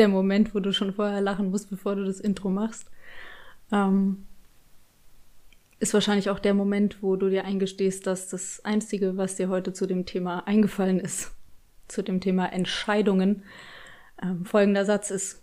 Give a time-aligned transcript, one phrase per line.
[0.00, 2.90] der Moment, wo du schon vorher lachen musst, bevor du das Intro machst.
[3.70, 4.26] Ähm,
[5.78, 9.72] ist wahrscheinlich auch der Moment, wo du dir eingestehst, dass das Einzige, was dir heute
[9.72, 11.32] zu dem Thema eingefallen ist,
[11.88, 13.44] zu dem Thema Entscheidungen,
[14.22, 15.42] ähm, folgender Satz ist.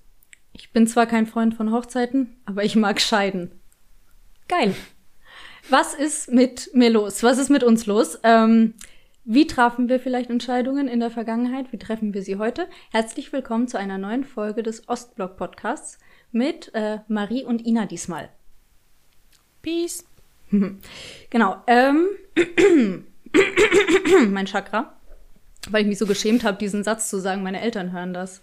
[0.53, 3.51] Ich bin zwar kein Freund von Hochzeiten, aber ich mag scheiden.
[4.48, 4.76] Geil.
[5.70, 7.23] Was ist mit mir los?
[7.23, 8.20] Was ist mit uns los?
[8.23, 8.73] Ähm,
[9.30, 11.73] wie trafen wir vielleicht Entscheidungen in der Vergangenheit?
[11.73, 12.70] Wie treffen wir sie heute?
[12.91, 15.99] Herzlich willkommen zu einer neuen Folge des Ostblock Podcasts
[16.31, 18.30] mit äh, Marie und Ina diesmal.
[19.62, 20.05] Peace.
[21.30, 21.62] genau.
[21.68, 22.08] Ähm,
[24.30, 24.95] mein Chakra,
[25.70, 27.44] weil ich mich so geschämt habe, diesen Satz zu sagen.
[27.44, 28.41] Meine Eltern hören das.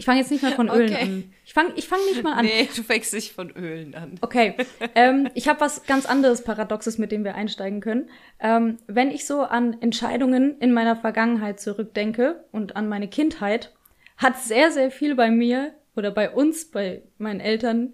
[0.00, 1.02] Ich fange jetzt nicht mehr von Ölen okay.
[1.02, 1.32] an.
[1.44, 2.44] Ich fange ich fang nicht mal an.
[2.44, 4.14] Nee, du fängst nicht von Ölen an.
[4.20, 4.54] Okay.
[4.94, 8.08] ähm, ich habe was ganz anderes Paradoxes, mit dem wir einsteigen können.
[8.38, 13.74] Ähm, wenn ich so an Entscheidungen in meiner Vergangenheit zurückdenke und an meine Kindheit,
[14.16, 17.92] hat sehr, sehr viel bei mir oder bei uns, bei meinen Eltern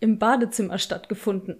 [0.00, 1.58] im Badezimmer stattgefunden.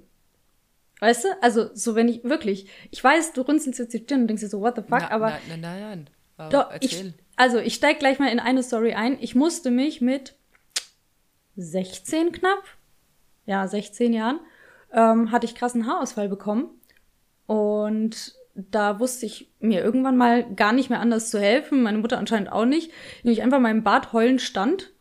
[1.00, 1.28] Weißt du?
[1.42, 4.48] Also, so wenn ich wirklich, ich weiß, du runzelst jetzt die Stirn und denkst dir
[4.48, 5.30] so, what the fuck, na, aber.
[5.30, 6.08] Nein, nein, nein,
[6.38, 6.50] nein.
[6.50, 9.18] Doch, ich, also ich steig gleich mal in eine Story ein.
[9.20, 10.34] Ich musste mich mit
[11.56, 12.62] 16 knapp,
[13.46, 14.40] ja, 16 Jahren,
[14.92, 16.70] ähm, hatte ich krassen Haarausfall bekommen.
[17.46, 21.82] Und da wusste ich mir irgendwann mal gar nicht mehr anders zu helfen.
[21.82, 22.92] Meine Mutter anscheinend auch nicht.
[23.22, 24.92] Nämlich einfach mal im Bad heulen stand.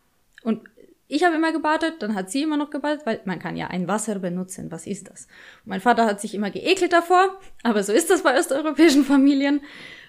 [0.44, 0.62] Und
[1.08, 3.88] ich habe immer gebadet, dann hat sie immer noch gebadet, weil man kann ja ein
[3.88, 4.72] Wasser benutzen.
[4.72, 5.28] Was ist das?
[5.64, 9.62] Mein Vater hat sich immer geekelt davor, aber so ist das bei osteuropäischen Familien.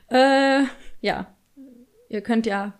[0.08, 0.62] Äh,
[1.02, 1.33] ja,
[2.14, 2.72] ihr könnt ja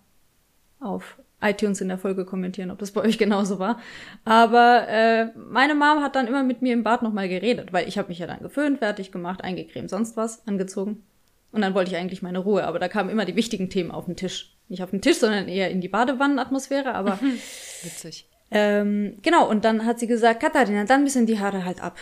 [0.81, 3.79] auf iTunes in der Folge kommentieren, ob das bei euch genauso war.
[4.25, 7.99] Aber äh, meine Mom hat dann immer mit mir im Bad nochmal geredet, weil ich
[7.99, 11.05] habe mich ja dann geföhnt, fertig gemacht, eingecremt, sonst was, angezogen.
[11.53, 14.07] Und dann wollte ich eigentlich meine Ruhe, aber da kamen immer die wichtigen Themen auf
[14.07, 14.57] den Tisch.
[14.69, 17.19] Nicht auf den Tisch, sondern eher in die Badewannenatmosphäre, aber.
[17.83, 18.27] Witzig.
[18.51, 21.99] Ähm, genau, und dann hat sie gesagt, Katharina, dann müssen die Haare halt ab.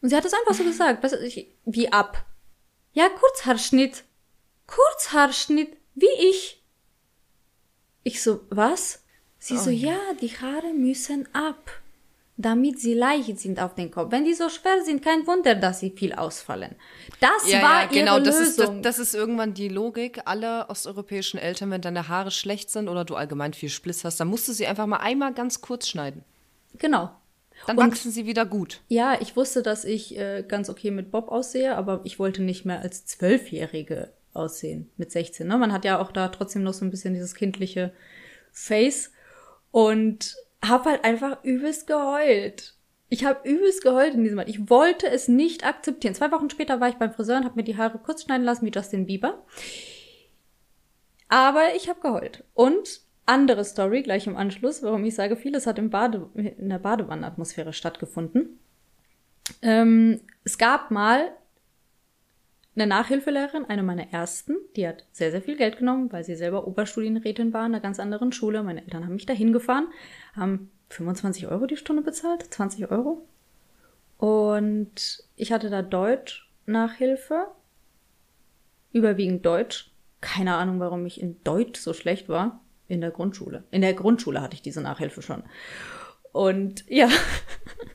[0.00, 1.02] Und sie hat es einfach so gesagt.
[1.02, 1.14] Was,
[1.64, 2.24] wie ab?
[2.92, 4.04] Ja, Kurzhaarschnitt.
[4.66, 6.62] Kurzhaarschnitt, wie ich.
[8.04, 9.02] Ich so, was?
[9.38, 9.58] Sie oh.
[9.58, 11.70] so, ja, die Haare müssen ab,
[12.36, 14.12] damit sie leicht sind auf den Kopf.
[14.12, 16.76] Wenn die so schwer sind, kein Wunder, dass sie viel ausfallen.
[17.20, 18.76] Das ja, war ja, genau, ihre das Lösung.
[18.76, 22.88] Ist, das, das ist irgendwann die Logik aller osteuropäischen Eltern, wenn deine Haare schlecht sind
[22.88, 25.88] oder du allgemein viel Spliss hast, dann musst du sie einfach mal einmal ganz kurz
[25.88, 26.24] schneiden.
[26.78, 27.10] Genau.
[27.66, 28.82] Dann Und, wachsen sie wieder gut.
[28.88, 32.66] Ja, ich wusste, dass ich äh, ganz okay mit Bob aussehe, aber ich wollte nicht
[32.66, 35.46] mehr als Zwölfjährige aussehen mit 16.
[35.46, 35.56] Ne?
[35.58, 37.92] Man hat ja auch da trotzdem noch so ein bisschen dieses kindliche
[38.52, 39.12] Face
[39.70, 42.74] und hab halt einfach übelst geheult.
[43.08, 44.48] Ich habe übelst geheult in diesem Mal.
[44.48, 46.14] Ich wollte es nicht akzeptieren.
[46.14, 48.66] Zwei Wochen später war ich beim Friseur und habe mir die Haare kurz schneiden lassen
[48.66, 49.44] wie Justin Bieber.
[51.28, 52.44] Aber ich habe geheult.
[52.54, 56.78] Und andere Story gleich im Anschluss, warum ich sage, vieles hat im Bade, in der
[56.78, 58.58] Badewannenatmosphäre stattgefunden.
[59.62, 61.32] Ähm, es gab mal
[62.76, 66.66] eine Nachhilfelehrerin, eine meiner ersten, die hat sehr, sehr viel Geld genommen, weil sie selber
[66.66, 68.62] Oberstudienrätin war in einer ganz anderen Schule.
[68.62, 69.88] Meine Eltern haben mich da hingefahren,
[70.34, 73.26] haben 25 Euro die Stunde bezahlt, 20 Euro.
[74.18, 77.48] Und ich hatte da Deutsch Nachhilfe,
[78.92, 79.90] überwiegend Deutsch.
[80.20, 82.60] Keine Ahnung, warum ich in Deutsch so schlecht war.
[82.88, 83.64] In der Grundschule.
[83.72, 85.42] In der Grundschule hatte ich diese Nachhilfe schon.
[86.32, 87.08] Und ja.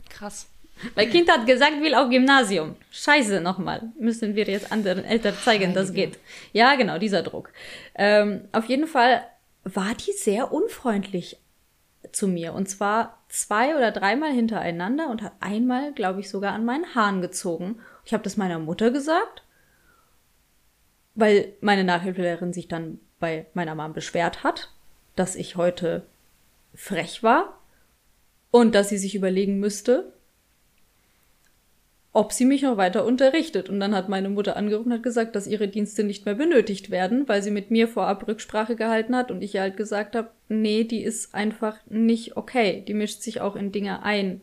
[0.10, 0.50] Krass.
[0.96, 2.76] Mein Kind hat gesagt, will auf Gymnasium.
[2.92, 3.92] Scheiße, nochmal.
[4.00, 6.20] Müssen wir jetzt anderen Eltern zeigen, das geht.
[6.54, 7.52] Ja, genau, dieser Druck.
[7.96, 9.24] Ähm, auf jeden Fall
[9.64, 11.38] war die sehr unfreundlich
[12.12, 12.54] zu mir.
[12.54, 17.22] Und zwar zwei oder dreimal hintereinander und hat einmal, glaube ich, sogar an meinen Haaren
[17.22, 17.80] gezogen.
[18.06, 19.44] Ich habe das meiner Mutter gesagt,
[21.16, 24.74] weil meine Nachhilfelehrerin sich dann bei meiner Mom beschwert hat,
[25.16, 26.06] dass ich heute
[26.74, 27.60] frech war
[28.50, 30.14] und dass sie sich überlegen müsste,
[32.14, 33.70] ob sie mich noch weiter unterrichtet.
[33.70, 36.92] Und dann hat meine Mutter angerufen und hat gesagt, dass ihre Dienste nicht mehr benötigt
[36.92, 40.30] werden, weil sie mit mir vorab Rücksprache gehalten hat und ich ihr halt gesagt habe,
[40.50, 42.84] nee, die ist einfach nicht okay.
[42.86, 44.42] Die mischt sich auch in Dinge ein,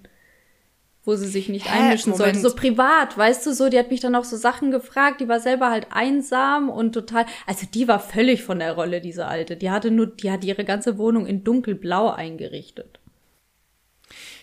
[1.05, 1.79] wo sie sich nicht Hä?
[1.79, 2.37] einmischen Moment.
[2.37, 2.49] sollte.
[2.49, 5.41] So privat, weißt du, so, die hat mich dann auch so Sachen gefragt, die war
[5.41, 9.57] selber halt einsam und total, also die war völlig von der Rolle, diese Alte.
[9.57, 12.99] Die hatte nur, die hat ihre ganze Wohnung in dunkelblau eingerichtet.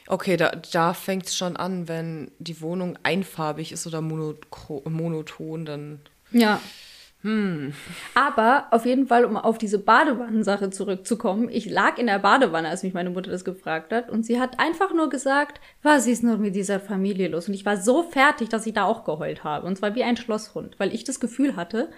[0.07, 5.99] Okay, da, da fängt es schon an, wenn die Wohnung einfarbig ist oder monoton, dann.
[6.31, 6.61] Ja.
[7.21, 7.73] Hm.
[8.13, 12.83] Aber auf jeden Fall, um auf diese Badewannensache zurückzukommen, ich lag in der Badewanne, als
[12.83, 16.37] mich meine Mutter das gefragt hat, und sie hat einfach nur gesagt, was ist nur
[16.37, 17.47] mit dieser Familie los?
[17.47, 19.65] Und ich war so fertig, dass ich da auch geheult habe.
[19.65, 21.89] Und zwar wie ein Schlosshund, weil ich das Gefühl hatte,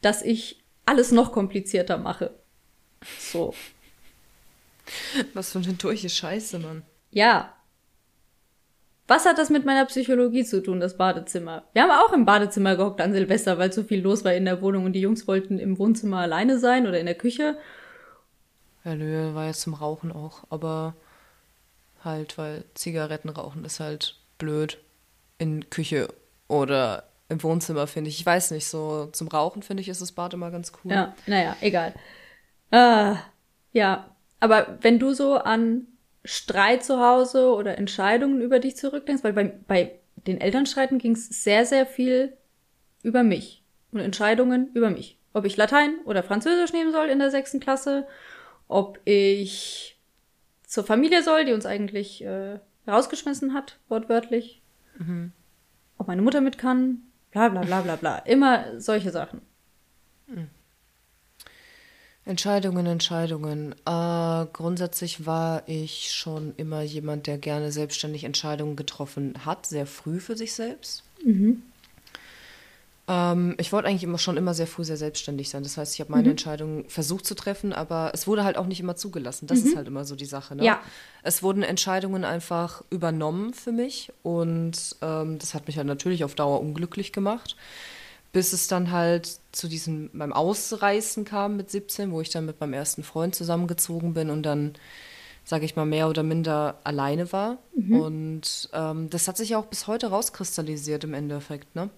[0.00, 2.32] dass ich alles noch komplizierter mache.
[3.18, 3.52] So.
[5.34, 6.82] Was für eine durche Scheiße, Mann.
[7.12, 7.52] Ja.
[9.06, 11.64] Was hat das mit meiner Psychologie zu tun, das Badezimmer?
[11.74, 14.62] Wir haben auch im Badezimmer gehockt an Silvester, weil so viel los war in der
[14.62, 17.58] Wohnung und die Jungs wollten im Wohnzimmer alleine sein oder in der Küche.
[18.84, 20.94] Ja, nö, war jetzt zum Rauchen auch, aber
[22.02, 24.78] halt, weil Zigaretten rauchen ist halt blöd
[25.38, 26.08] in Küche
[26.48, 28.20] oder im Wohnzimmer, finde ich.
[28.20, 30.92] Ich weiß nicht, so zum Rauchen finde ich, ist das Bad immer ganz cool.
[30.92, 31.94] Ja, naja, egal.
[32.70, 33.14] Äh,
[33.72, 34.10] ja,
[34.40, 35.86] aber wenn du so an
[36.24, 41.28] Streit zu Hause oder Entscheidungen über dich zurückdenkst, weil bei, bei den Elternstreiten ging es
[41.42, 42.36] sehr, sehr viel
[43.02, 45.18] über mich und Entscheidungen über mich.
[45.32, 48.06] Ob ich Latein oder Französisch nehmen soll in der sechsten Klasse,
[48.68, 49.98] ob ich
[50.66, 54.62] zur Familie soll, die uns eigentlich äh, rausgeschmissen hat, wortwörtlich.
[54.98, 55.32] Mhm.
[55.98, 58.18] Ob meine Mutter mit kann, bla bla bla bla bla.
[58.18, 59.42] Immer solche Sachen.
[60.26, 60.48] Mhm.
[62.24, 63.72] Entscheidungen, Entscheidungen.
[63.84, 70.20] Äh, grundsätzlich war ich schon immer jemand, der gerne selbstständig Entscheidungen getroffen hat, sehr früh
[70.20, 71.02] für sich selbst.
[71.24, 71.62] Mhm.
[73.08, 75.64] Ähm, ich wollte eigentlich immer schon immer sehr früh sehr selbstständig sein.
[75.64, 76.30] Das heißt, ich habe meine mhm.
[76.30, 79.48] Entscheidungen versucht zu treffen, aber es wurde halt auch nicht immer zugelassen.
[79.48, 79.66] Das mhm.
[79.66, 80.54] ist halt immer so die Sache.
[80.54, 80.64] Ne?
[80.64, 80.80] Ja.
[81.24, 86.36] Es wurden Entscheidungen einfach übernommen für mich und ähm, das hat mich halt natürlich auf
[86.36, 87.56] Dauer unglücklich gemacht
[88.32, 92.60] bis es dann halt zu diesem beim Ausreißen kam mit 17, wo ich dann mit
[92.60, 94.72] meinem ersten Freund zusammengezogen bin und dann,
[95.44, 97.58] sage ich mal, mehr oder minder alleine war.
[97.76, 98.00] Mhm.
[98.00, 101.90] Und ähm, das hat sich ja auch bis heute rauskristallisiert im Endeffekt, ne?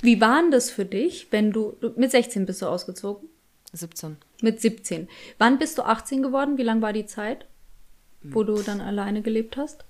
[0.00, 3.28] Wie war denn das für dich, wenn du, mit 16 bist du ausgezogen?
[3.72, 4.16] 17.
[4.40, 5.08] Mit 17.
[5.36, 6.56] Wann bist du 18 geworden?
[6.56, 7.46] Wie lang war die Zeit,
[8.22, 9.84] wo du dann alleine gelebt hast?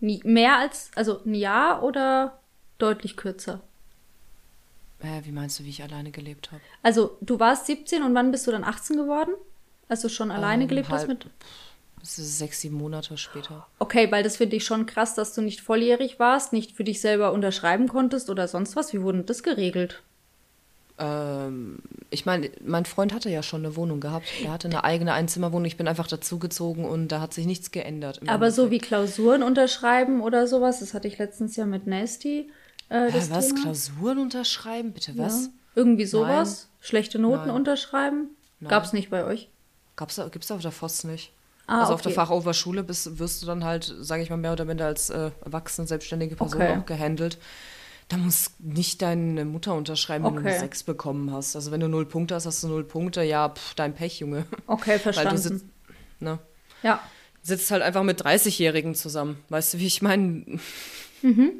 [0.00, 2.40] Nie, mehr als, also ein Jahr oder
[2.78, 3.60] deutlich kürzer?
[5.02, 6.62] Äh, wie meinst du, wie ich alleine gelebt habe?
[6.82, 9.32] Also, du warst 17 und wann bist du dann 18 geworden?
[9.88, 11.26] Als du schon alleine ähm, gelebt halb, hast mit.
[12.00, 13.66] Das ist sechs, sieben Monate später.
[13.78, 17.00] Okay, weil das finde ich schon krass, dass du nicht volljährig warst, nicht für dich
[17.00, 18.92] selber unterschreiben konntest oder sonst was.
[18.92, 20.02] Wie wurde das geregelt?
[20.98, 21.78] Ähm,
[22.10, 24.26] ich meine, mein Freund hatte ja schon eine Wohnung gehabt.
[24.42, 25.66] Er hatte eine eigene Einzimmerwohnung.
[25.66, 28.18] Ich bin einfach dazugezogen und da hat sich nichts geändert.
[28.22, 28.54] Aber Endeffekt.
[28.54, 32.50] so wie Klausuren unterschreiben oder sowas, das hatte ich letztens ja mit Nasty.
[32.88, 33.48] Äh, das was?
[33.48, 33.62] Thema.
[33.62, 34.92] Klausuren unterschreiben?
[34.92, 35.46] Bitte was?
[35.46, 35.48] Ja.
[35.74, 36.68] Irgendwie sowas?
[36.68, 36.86] Nein.
[36.86, 37.56] Schlechte Noten Nein.
[37.56, 38.30] unterschreiben?
[38.68, 39.48] Gab es nicht bei euch?
[39.96, 41.32] Gab's, gibt's auf der FOS nicht.
[41.66, 41.94] Ah, also okay.
[41.94, 45.10] auf der Fachoberschule bist, wirst du dann halt, sage ich mal, mehr oder minder als
[45.10, 46.76] äh, erwachsene, selbstständige Person okay.
[46.78, 47.38] auch gehandelt.
[48.08, 50.42] Da muss nicht deine Mutter unterschreiben, wenn okay.
[50.42, 51.56] du eine 6 bekommen hast.
[51.56, 53.22] Also wenn du null Punkte hast, hast du null Punkte.
[53.22, 54.44] Ja, pff, dein Pech, Junge.
[54.66, 55.30] Okay, verstanden.
[55.30, 55.66] Weil du sitzt,
[56.20, 56.38] ne?
[56.82, 57.00] Ja.
[57.42, 59.38] Sitzt halt einfach mit 30-Jährigen zusammen.
[59.48, 60.58] Weißt du, wie ich meine?
[61.22, 61.52] Mhm.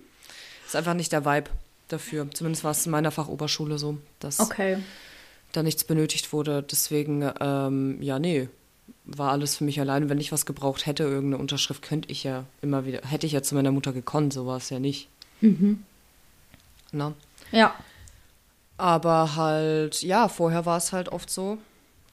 [0.73, 1.51] Ist einfach nicht der Vibe
[1.89, 2.31] dafür.
[2.33, 4.79] Zumindest war es in meiner Fachoberschule so, dass okay.
[5.53, 6.63] da nichts benötigt wurde.
[6.63, 8.49] Deswegen, ähm, ja, nee,
[9.05, 10.09] war alles für mich alleine.
[10.09, 13.43] Wenn ich was gebraucht hätte, irgendeine Unterschrift, könnte ich ja immer wieder, hätte ich ja
[13.43, 15.09] zu meiner Mutter gekonnt, so war es ja nicht.
[15.43, 15.83] Mhm.
[16.91, 17.13] Na?
[17.51, 17.75] Ja.
[18.79, 21.59] Aber halt, ja, vorher war es halt oft so,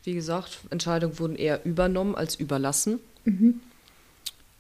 [0.03, 3.62] wie gesagt, Entscheidungen wurden eher übernommen als überlassen mhm.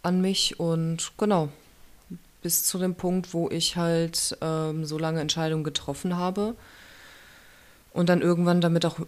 [0.03, 1.49] an mich und genau,
[2.41, 6.55] bis zu dem Punkt, wo ich halt ähm, so lange Entscheidungen getroffen habe
[7.93, 8.99] und dann irgendwann damit auch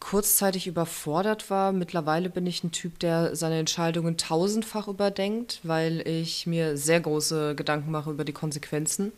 [0.00, 1.70] kurzzeitig überfordert war.
[1.70, 7.54] Mittlerweile bin ich ein Typ, der seine Entscheidungen tausendfach überdenkt, weil ich mir sehr große
[7.54, 9.12] Gedanken mache über die Konsequenzen,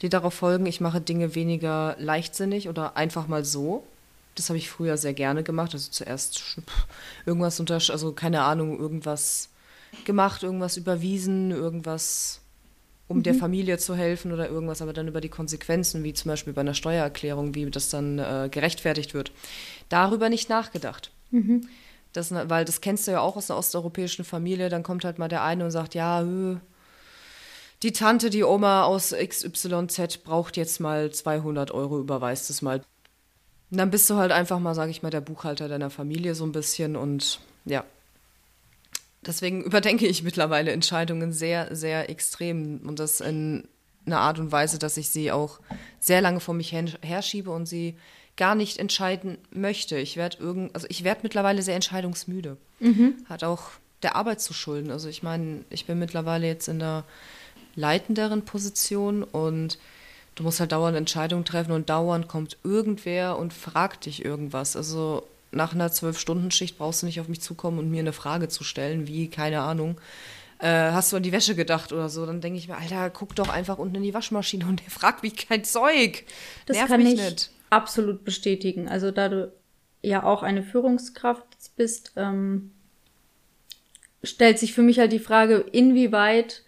[0.00, 0.66] die darauf folgen.
[0.66, 3.84] Ich mache Dinge weniger leichtsinnig oder einfach mal so.
[4.36, 5.74] Das habe ich früher sehr gerne gemacht.
[5.74, 6.40] Also zuerst
[7.26, 9.48] irgendwas unter, also keine Ahnung, irgendwas
[10.04, 12.41] gemacht, irgendwas überwiesen, irgendwas
[13.12, 13.22] um mhm.
[13.22, 16.62] der Familie zu helfen oder irgendwas, aber dann über die Konsequenzen, wie zum Beispiel bei
[16.62, 19.30] einer Steuererklärung, wie das dann äh, gerechtfertigt wird,
[19.88, 21.12] darüber nicht nachgedacht.
[21.30, 21.68] Mhm.
[22.12, 25.28] Das, weil das kennst du ja auch aus einer osteuropäischen Familie, dann kommt halt mal
[25.28, 26.24] der eine und sagt, ja,
[27.82, 32.82] die Tante, die Oma aus XYZ braucht jetzt mal 200 Euro, überweist es mal.
[33.70, 36.44] Und dann bist du halt einfach mal, sag ich mal, der Buchhalter deiner Familie so
[36.44, 37.84] ein bisschen und ja,
[39.24, 43.68] Deswegen überdenke ich mittlerweile Entscheidungen sehr, sehr extrem und das in
[44.04, 45.60] einer Art und Weise, dass ich sie auch
[46.00, 47.94] sehr lange vor mich herschiebe und sie
[48.36, 49.96] gar nicht entscheiden möchte.
[49.98, 52.56] Ich werde irgend, also ich werde mittlerweile sehr entscheidungsmüde.
[52.80, 53.14] Mhm.
[53.28, 53.70] Hat auch
[54.02, 54.90] der Arbeit zu schulden.
[54.90, 57.04] Also ich meine, ich bin mittlerweile jetzt in der
[57.76, 59.78] leitenderen Position und
[60.34, 64.76] du musst halt dauernd Entscheidungen treffen und dauernd kommt irgendwer und fragt dich irgendwas.
[64.76, 68.64] Also nach einer Zwölf-Stunden-Schicht brauchst du nicht auf mich zukommen und mir eine Frage zu
[68.64, 70.00] stellen, wie, keine Ahnung,
[70.58, 72.24] äh, hast du an die Wäsche gedacht oder so?
[72.24, 75.22] Dann denke ich mir, Alter, guck doch einfach unten in die Waschmaschine und der fragt
[75.22, 76.24] mich kein Zeug.
[76.66, 77.50] Das Nerv kann ich nicht.
[77.70, 78.88] absolut bestätigen.
[78.88, 79.52] Also da du
[80.02, 82.72] ja auch eine Führungskraft bist, ähm,
[84.22, 86.62] stellt sich für mich halt die Frage, inwieweit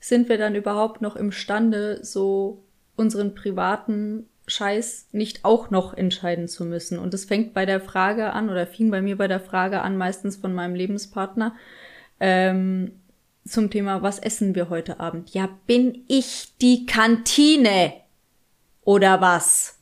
[0.00, 2.64] sind wir dann überhaupt noch imstande, so
[2.96, 6.98] unseren privaten Scheiß nicht auch noch entscheiden zu müssen.
[6.98, 9.96] Und es fängt bei der Frage an, oder fing bei mir bei der Frage an,
[9.96, 11.54] meistens von meinem Lebenspartner,
[12.20, 12.92] ähm,
[13.44, 15.34] zum Thema, was essen wir heute Abend?
[15.34, 17.92] Ja, bin ich die Kantine?
[18.82, 19.78] Oder was?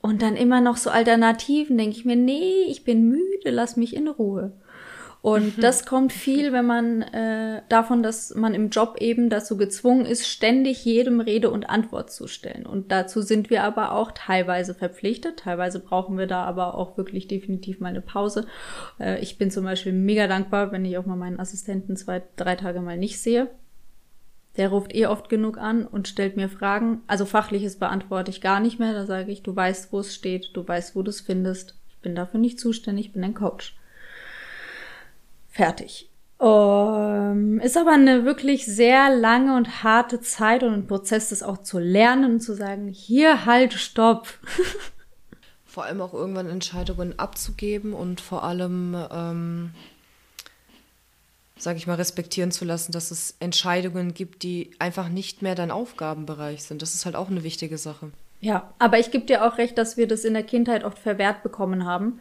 [0.00, 3.94] Und dann immer noch so Alternativen, denke ich mir, nee, ich bin müde, lass mich
[3.94, 4.52] in Ruhe.
[5.26, 5.60] Und mhm.
[5.60, 10.24] das kommt viel, wenn man äh, davon, dass man im Job eben dazu gezwungen ist,
[10.28, 12.64] ständig jedem Rede und Antwort zu stellen.
[12.64, 15.40] Und dazu sind wir aber auch teilweise verpflichtet.
[15.40, 18.46] Teilweise brauchen wir da aber auch wirklich definitiv mal eine Pause.
[19.00, 22.54] Äh, ich bin zum Beispiel mega dankbar, wenn ich auch mal meinen Assistenten zwei, drei
[22.54, 23.50] Tage mal nicht sehe.
[24.56, 27.02] Der ruft eh oft genug an und stellt mir Fragen.
[27.08, 28.92] Also fachliches beantworte ich gar nicht mehr.
[28.92, 31.74] Da sage ich, du weißt, wo es steht, du weißt, wo du es findest.
[31.88, 33.75] Ich bin dafür nicht zuständig, ich bin ein Coach.
[35.56, 36.10] Fertig.
[36.36, 41.62] Um, ist aber eine wirklich sehr lange und harte Zeit und ein Prozess, das auch
[41.62, 44.28] zu lernen und zu sagen, hier halt, stopp.
[45.64, 49.70] vor allem auch irgendwann Entscheidungen abzugeben und vor allem, ähm,
[51.56, 55.70] sage ich mal, respektieren zu lassen, dass es Entscheidungen gibt, die einfach nicht mehr dein
[55.70, 56.82] Aufgabenbereich sind.
[56.82, 58.10] Das ist halt auch eine wichtige Sache.
[58.42, 61.42] Ja, aber ich gebe dir auch recht, dass wir das in der Kindheit oft verwehrt
[61.42, 62.20] bekommen haben,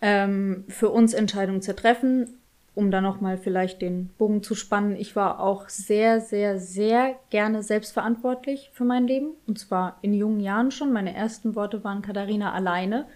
[0.00, 2.37] ähm, für uns Entscheidungen zu treffen
[2.78, 7.64] um da nochmal vielleicht den Bogen zu spannen, ich war auch sehr, sehr, sehr gerne
[7.64, 9.30] selbstverantwortlich für mein Leben.
[9.48, 10.92] Und zwar in jungen Jahren schon.
[10.92, 13.08] Meine ersten Worte waren Katharina alleine.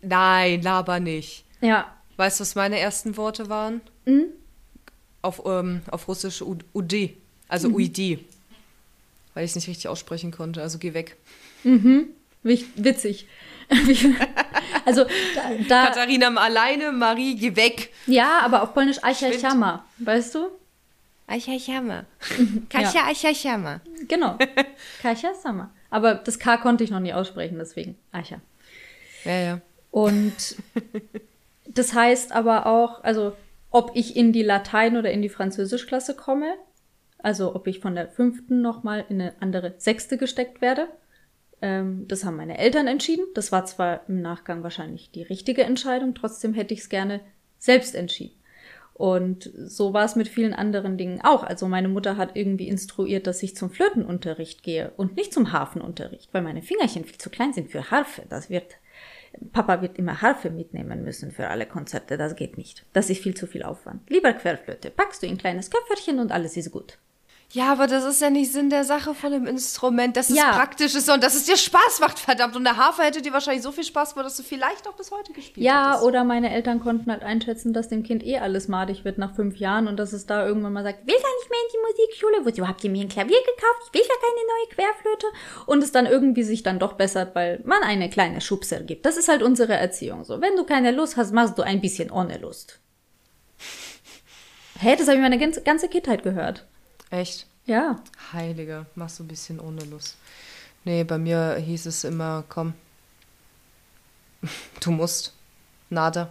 [0.00, 1.44] Nein, laber nicht.
[1.60, 1.96] Ja.
[2.16, 3.82] Weißt du, was meine ersten Worte waren?
[4.04, 4.24] Mhm.
[5.22, 7.10] Auf, ähm, auf Russisch UD,
[7.46, 7.76] also mhm.
[7.76, 8.18] UID.
[9.34, 10.60] Weil ich es nicht richtig aussprechen konnte.
[10.60, 11.16] Also geh weg.
[11.62, 12.08] Mhm.
[12.42, 13.28] Witzig.
[14.84, 15.04] also
[15.68, 17.90] da, Katharina alleine, Marie, geh weg.
[18.06, 20.48] Ja, aber auf Polnisch Aichachama, weißt du?
[21.26, 22.04] Aichachama.
[22.68, 23.06] Kasia ja.
[23.06, 23.80] Aichachama.
[24.08, 24.36] Genau.
[25.02, 25.70] Kasia Sama.
[25.90, 28.40] Aber das K konnte ich noch nie aussprechen, deswegen Aicha.
[29.24, 29.60] Ja, ja.
[29.90, 30.56] Und
[31.66, 33.36] das heißt aber auch, also
[33.70, 36.54] ob ich in die Latein- oder in die Französischklasse komme,
[37.18, 40.88] also ob ich von der fünften nochmal in eine andere sechste gesteckt werde,
[41.62, 43.24] ähm, das haben meine Eltern entschieden.
[43.34, 47.20] Das war zwar im Nachgang wahrscheinlich die richtige Entscheidung, trotzdem hätte ich es gerne
[47.58, 48.36] selbst entschieden.
[48.94, 51.42] Und so war es mit vielen anderen Dingen auch.
[51.44, 56.32] Also meine Mutter hat irgendwie instruiert, dass ich zum Flötenunterricht gehe und nicht zum Harfenunterricht,
[56.34, 58.22] weil meine Fingerchen viel zu klein sind für Harfe.
[58.28, 58.76] Das wird,
[59.52, 62.18] Papa wird immer Harfe mitnehmen müssen für alle Konzerte.
[62.18, 62.84] Das geht nicht.
[62.92, 64.08] Das ist viel zu viel Aufwand.
[64.10, 66.98] Lieber Querflöte, packst du in ein kleines Köfferchen und alles ist gut.
[67.54, 70.52] Ja, aber das ist ja nicht Sinn der Sache von dem Instrument, dass es ja.
[70.52, 72.56] praktisch ist und dass es dir Spaß macht, verdammt.
[72.56, 75.10] Und der Hafer hätte dir wahrscheinlich so viel Spaß gemacht, dass du vielleicht auch bis
[75.10, 76.02] heute gespielt ja, hättest.
[76.02, 79.34] Ja, oder meine Eltern konnten halt einschätzen, dass dem Kind eh alles madig wird nach
[79.34, 82.02] fünf Jahren und dass es da irgendwann mal sagt, will gar nicht mehr in die
[82.02, 83.82] Musikschule, wozu habt ihr mir ein Klavier gekauft?
[83.88, 85.26] Ich will ja keine neue Querflöte.
[85.66, 89.04] Und es dann irgendwie sich dann doch bessert, weil man eine kleine Schubser gibt.
[89.04, 90.40] Das ist halt unsere Erziehung so.
[90.40, 92.80] Wenn du keine Lust hast, machst du ein bisschen ohne Lust.
[94.78, 96.66] Hey, das habe ich meine ganze Kindheit gehört.
[97.12, 97.46] Echt?
[97.66, 97.96] Ja.
[98.32, 100.16] Heilige, machst du ein bisschen ohne Lust.
[100.84, 102.72] Nee, bei mir hieß es immer, komm,
[104.80, 105.34] du musst.
[105.90, 106.30] Nada.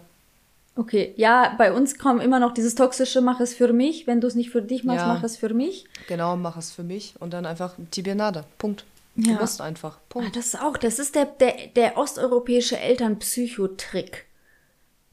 [0.74, 4.08] Okay, ja, bei uns kommt immer noch dieses toxische, mach es für mich.
[4.08, 5.06] Wenn du es nicht für dich machst, ja.
[5.06, 5.86] mach es für mich.
[6.08, 8.44] Genau, mach es für mich und dann einfach tibia nada.
[8.58, 8.84] Punkt.
[9.14, 9.38] Du ja.
[9.38, 9.98] musst einfach.
[10.08, 10.28] Punkt.
[10.28, 14.26] Ah, das ist auch, das ist der, der, der osteuropäische Elternpsychotrick.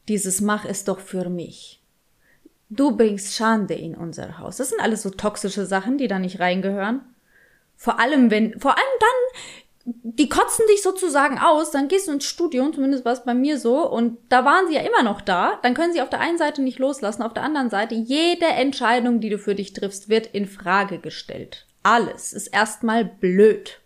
[0.08, 1.80] Dieses mach es doch für mich.
[2.70, 4.58] Du bringst Schande in unser Haus.
[4.58, 7.02] Das sind alles so toxische Sachen, die da nicht reingehören.
[7.76, 12.26] Vor allem, wenn, vor allem dann, die kotzen dich sozusagen aus, dann gehst du ins
[12.26, 15.58] Studium, zumindest war es bei mir so, und da waren sie ja immer noch da,
[15.64, 19.20] dann können sie auf der einen Seite nicht loslassen, auf der anderen Seite, jede Entscheidung,
[19.20, 21.66] die du für dich triffst, wird in Frage gestellt.
[21.82, 23.80] Alles ist erstmal blöd.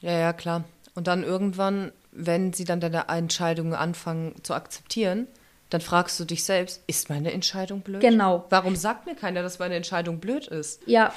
[0.00, 0.64] Ja, ja, klar.
[0.94, 5.28] Und dann irgendwann, wenn sie dann deine Entscheidungen anfangen zu akzeptieren,
[5.70, 8.00] dann fragst du dich selbst, ist meine Entscheidung blöd?
[8.00, 8.44] Genau.
[8.50, 10.82] Warum sagt mir keiner, dass meine Entscheidung blöd ist?
[10.86, 11.12] Ja,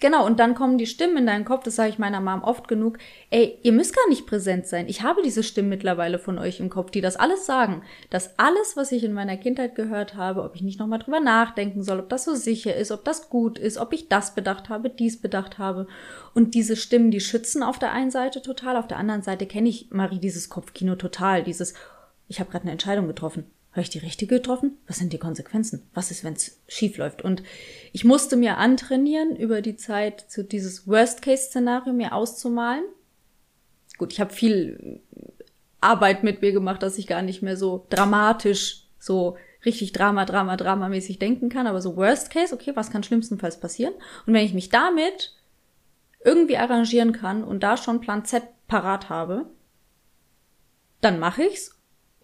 [0.00, 2.68] Genau, und dann kommen die Stimmen in deinen Kopf, das sage ich meiner Mom oft
[2.68, 2.98] genug.
[3.30, 4.88] Ey, ihr müsst gar nicht präsent sein.
[4.88, 7.82] Ich habe diese Stimmen mittlerweile von euch im Kopf, die das alles sagen.
[8.08, 11.82] Dass alles, was ich in meiner Kindheit gehört habe, ob ich nicht nochmal drüber nachdenken
[11.82, 14.88] soll, ob das so sicher ist, ob das gut ist, ob ich das bedacht habe,
[14.88, 15.88] dies bedacht habe.
[16.32, 19.68] Und diese Stimmen, die schützen auf der einen Seite total, auf der anderen Seite kenne
[19.68, 21.74] ich Marie dieses Kopfkino total, dieses,
[22.28, 24.76] ich habe gerade eine Entscheidung getroffen habe ich die richtige getroffen?
[24.88, 25.88] Was sind die Konsequenzen?
[25.94, 27.22] Was ist, wenn es schief läuft?
[27.22, 27.44] Und
[27.92, 32.82] ich musste mir antrainieren, über die Zeit so dieses Worst-Case-Szenario mir auszumalen.
[33.96, 35.00] Gut, ich habe viel
[35.80, 40.56] Arbeit mit mir gemacht, dass ich gar nicht mehr so dramatisch, so richtig Drama, Drama,
[40.56, 41.68] Drama-mäßig denken kann.
[41.68, 43.94] Aber so Worst Case, okay, was kann schlimmstenfalls passieren?
[44.26, 45.36] Und wenn ich mich damit
[46.24, 49.46] irgendwie arrangieren kann und da schon Plan Z parat habe,
[51.00, 51.77] dann mache ich's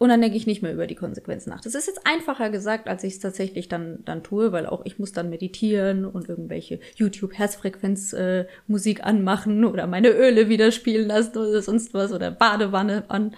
[0.04, 1.62] und dann denke ich nicht mehr über die Konsequenzen nach.
[1.62, 4.98] Das ist jetzt einfacher gesagt, als ich es tatsächlich dann, dann tue, weil auch ich
[4.98, 11.62] muss dann meditieren und irgendwelche YouTube-Herzfrequenz-Musik äh, anmachen oder meine Öle wieder spielen lassen oder
[11.62, 13.34] sonst was oder Badewanne an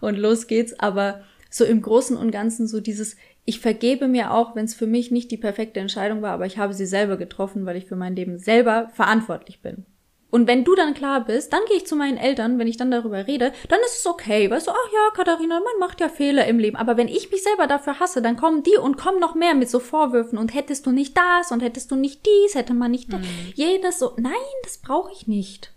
[0.00, 0.78] und los geht's.
[0.78, 4.86] Aber so im Großen und Ganzen so dieses, ich vergebe mir auch, wenn es für
[4.86, 7.96] mich nicht die perfekte Entscheidung war, aber ich habe sie selber getroffen, weil ich für
[7.96, 9.86] mein Leben selber verantwortlich bin.
[10.30, 12.90] Und wenn du dann klar bist, dann gehe ich zu meinen Eltern, wenn ich dann
[12.90, 14.50] darüber rede, dann ist es okay.
[14.50, 16.76] Weißt du, ach ja, Katharina, man macht ja Fehler im Leben.
[16.76, 19.70] Aber wenn ich mich selber dafür hasse, dann kommen die und kommen noch mehr mit
[19.70, 23.12] so Vorwürfen und hättest du nicht das und hättest du nicht dies, hätte man nicht
[23.12, 23.22] mhm.
[23.54, 24.14] jenes so.
[24.16, 24.32] Nein,
[24.64, 25.72] das brauche ich nicht.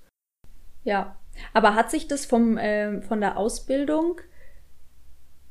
[0.84, 1.16] Ja.
[1.54, 4.20] Aber hat sich das vom, äh, von der Ausbildung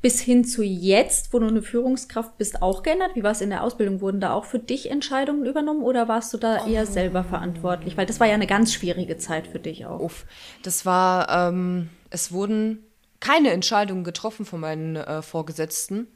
[0.01, 3.13] bis hin zu jetzt, wo du eine Führungskraft bist, auch geändert?
[3.15, 4.01] Wie war es in der Ausbildung?
[4.01, 7.97] Wurden da auch für dich Entscheidungen übernommen oder warst du da eher selber verantwortlich?
[7.97, 10.01] Weil das war ja eine ganz schwierige Zeit für dich auch.
[10.01, 10.25] Uff,
[10.63, 12.85] das war, ähm, es wurden
[13.21, 16.07] keine Entscheidungen getroffen von meinen äh, Vorgesetzten,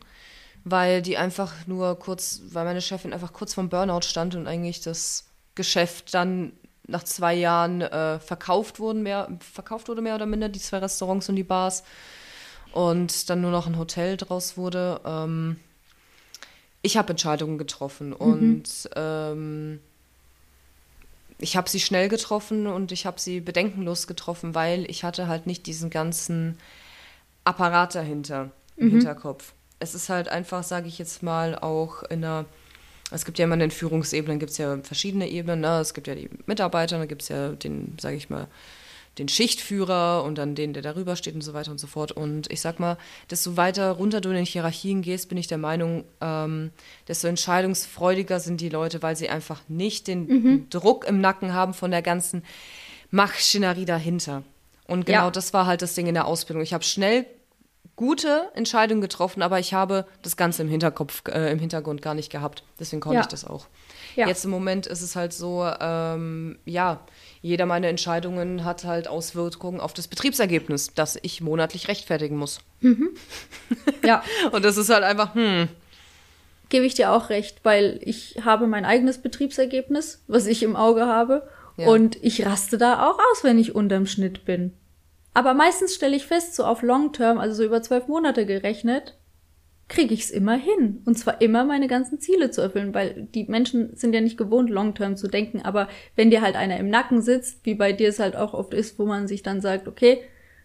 [0.63, 4.81] weil die einfach nur kurz, weil meine Chefin einfach kurz vom Burnout stand und eigentlich
[4.81, 6.53] das Geschäft dann
[6.87, 11.29] nach zwei Jahren äh, verkauft wurden, mehr, verkauft wurde mehr oder minder, die zwei Restaurants
[11.29, 11.83] und die Bars
[12.73, 15.01] und dann nur noch ein Hotel draus wurde.
[15.05, 15.57] Ähm,
[16.83, 18.15] ich habe Entscheidungen getroffen mhm.
[18.15, 19.81] und ähm,
[21.39, 25.47] ich habe sie schnell getroffen und ich habe sie bedenkenlos getroffen, weil ich hatte halt
[25.47, 26.59] nicht diesen ganzen
[27.45, 28.91] Apparat dahinter im mhm.
[28.93, 29.53] Hinterkopf.
[29.79, 32.47] Es ist halt einfach, sage ich jetzt mal, auch in einer
[33.13, 35.61] es gibt ja immer in den Führungsebenen, gibt es ja verschiedene Ebenen.
[35.61, 35.81] Ne?
[35.81, 38.49] Es gibt ja die Mitarbeiter, dann gibt es ja den, sage ich mal,
[39.19, 42.13] den Schichtführer und dann den, der darüber steht und so weiter und so fort.
[42.13, 42.97] Und ich sag mal,
[43.31, 46.71] desto weiter runter du in den Hierarchien gehst, bin ich der Meinung, ähm,
[47.09, 50.67] desto entscheidungsfreudiger sind die Leute, weil sie einfach nicht den mhm.
[50.71, 52.43] Druck im Nacken haben von der ganzen
[53.11, 54.43] Maschinerie dahinter.
[54.87, 55.31] Und genau ja.
[55.31, 56.63] das war halt das Ding in der Ausbildung.
[56.63, 57.27] Ich habe schnell
[57.97, 62.31] gute Entscheidungen getroffen, aber ich habe das Ganze im Hinterkopf, äh, im Hintergrund gar nicht
[62.31, 62.65] gehabt.
[62.81, 63.21] Deswegen konnte ja.
[63.21, 63.67] ich das auch.
[64.17, 64.27] Ja.
[64.27, 67.01] Jetzt im Moment ist es halt so, ähm, ja,
[67.43, 72.61] jeder meiner Entscheidungen hat halt Auswirkungen auf das Betriebsergebnis, das ich monatlich rechtfertigen muss.
[72.81, 73.11] Mhm.
[74.05, 74.25] Ja.
[74.51, 75.69] Und das ist halt einfach, hm.
[76.69, 81.07] Gebe ich dir auch recht, weil ich habe mein eigenes Betriebsergebnis, was ich im Auge
[81.07, 81.49] habe.
[81.77, 81.87] Ja.
[81.87, 84.73] Und ich raste da auch aus, wenn ich unterm Schnitt bin.
[85.35, 89.17] Aber meistens stelle ich fest, so auf Long Term, also so über zwölf Monate gerechnet,
[89.89, 91.03] kriege ich es immer hin.
[91.05, 94.71] Und zwar immer meine ganzen Ziele zu erfüllen, weil die Menschen sind ja nicht gewohnt,
[94.71, 95.63] long-term zu denken.
[95.63, 98.75] Aber wenn dir halt einer im Nacken sitzt, wie bei dir es halt auch oft
[98.75, 100.23] ist, wo man sich dann sagt, okay,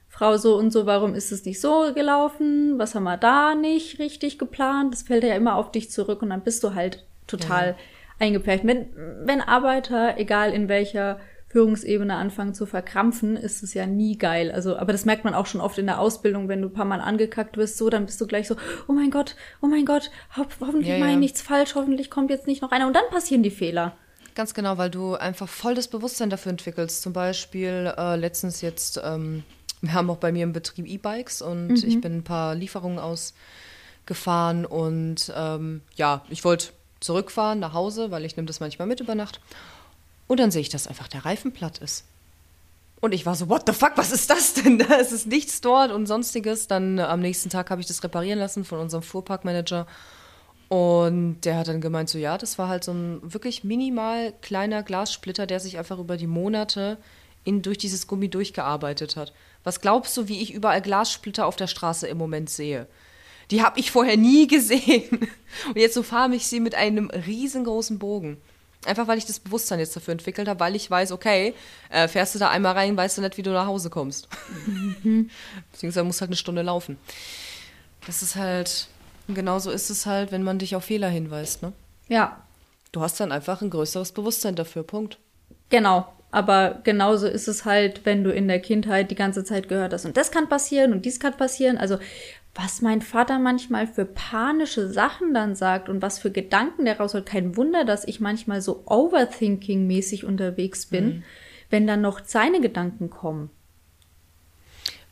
[0.10, 2.80] Frau so und so, warum ist es nicht so gelaufen?
[2.80, 4.94] Was haben wir da nicht richtig geplant?
[4.94, 7.76] Das fällt ja immer auf dich zurück und dann bist du halt total ja.
[8.20, 8.66] eingepfercht.
[8.66, 8.88] Wenn,
[9.26, 11.20] wenn Arbeiter, egal in welcher
[11.58, 14.52] Führungsebene anfangen zu verkrampfen, ist es ja nie geil.
[14.52, 16.86] Also, aber das merkt man auch schon oft in der Ausbildung, wenn du ein paar
[16.86, 18.56] Mal angekackt wirst, so, dann bist du gleich so,
[18.88, 22.30] oh mein Gott, oh mein Gott, ho hoffentlich ja, mache ich nichts falsch, hoffentlich kommt
[22.30, 22.86] jetzt nicht noch einer.
[22.86, 23.98] Und dann passieren die Fehler.
[24.36, 27.02] Ganz genau, weil du einfach voll das Bewusstsein dafür entwickelst.
[27.02, 29.44] Zum Beispiel äh, letztens jetzt, ähm,
[29.82, 31.84] wir haben auch bei mir im Betrieb E-Bikes und mhm.
[31.88, 36.68] ich bin ein paar Lieferungen ausgefahren und ähm, ja, ich wollte
[37.00, 39.42] zurückfahren nach Hause, weil ich nehme das manchmal mit über Nacht.
[40.28, 42.06] Und dann sehe ich, dass einfach der Reifen platt ist.
[43.00, 44.80] Und ich war so, what the fuck, was ist das denn?
[44.90, 46.68] Da ist es nichts dort und sonstiges.
[46.68, 49.88] Dann äh, am nächsten Tag habe ich das reparieren lassen von unserem Fuhrparkmanager.
[50.70, 54.84] Und der hat dann gemeint, so ja, das war halt so ein wirklich minimal kleiner
[54.84, 56.98] Glassplitter, der sich einfach über die Monate
[57.46, 59.32] in, durch dieses Gummi durchgearbeitet hat.
[59.64, 62.88] Was glaubst du, wie ich überall Glassplitter auf der Straße im Moment sehe?
[63.52, 65.30] Die habe ich vorher nie gesehen.
[65.68, 68.38] Und jetzt so fahre ich sie mit einem riesengroßen Bogen.
[68.88, 71.54] Einfach weil ich das Bewusstsein jetzt dafür entwickelt habe, weil ich weiß, okay,
[71.90, 74.28] äh, fährst du da einmal rein, weißt du nicht, wie du nach Hause kommst.
[74.66, 75.30] Mhm.
[75.72, 76.98] Beziehungsweise musst halt eine Stunde laufen.
[78.06, 78.88] Das ist halt,
[79.28, 81.74] genauso ist es halt, wenn man dich auf Fehler hinweist, ne?
[82.08, 82.42] Ja.
[82.92, 85.18] Du hast dann einfach ein größeres Bewusstsein dafür, Punkt.
[85.70, 86.08] Genau.
[86.32, 90.06] Aber genauso ist es halt, wenn du in der Kindheit die ganze Zeit gehört hast,
[90.06, 91.78] und das kann passieren und dies kann passieren.
[91.78, 92.00] Also
[92.58, 97.26] was mein Vater manchmal für panische Sachen dann sagt und was für Gedanken der rausholt.
[97.26, 101.24] Kein Wunder, dass ich manchmal so overthinking-mäßig unterwegs bin, mhm.
[101.70, 103.52] wenn dann noch seine Gedanken kommen.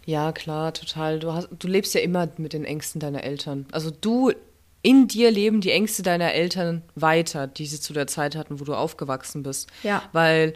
[0.06, 1.20] Ja, klar, total.
[1.20, 3.68] Du, hast, du lebst ja immer mit den Ängsten deiner Eltern.
[3.72, 4.32] Also du,
[4.82, 8.64] in dir leben die Ängste deiner Eltern weiter, die sie zu der Zeit hatten, wo
[8.64, 9.70] du aufgewachsen bist.
[9.84, 10.04] Ja.
[10.14, 10.56] Weil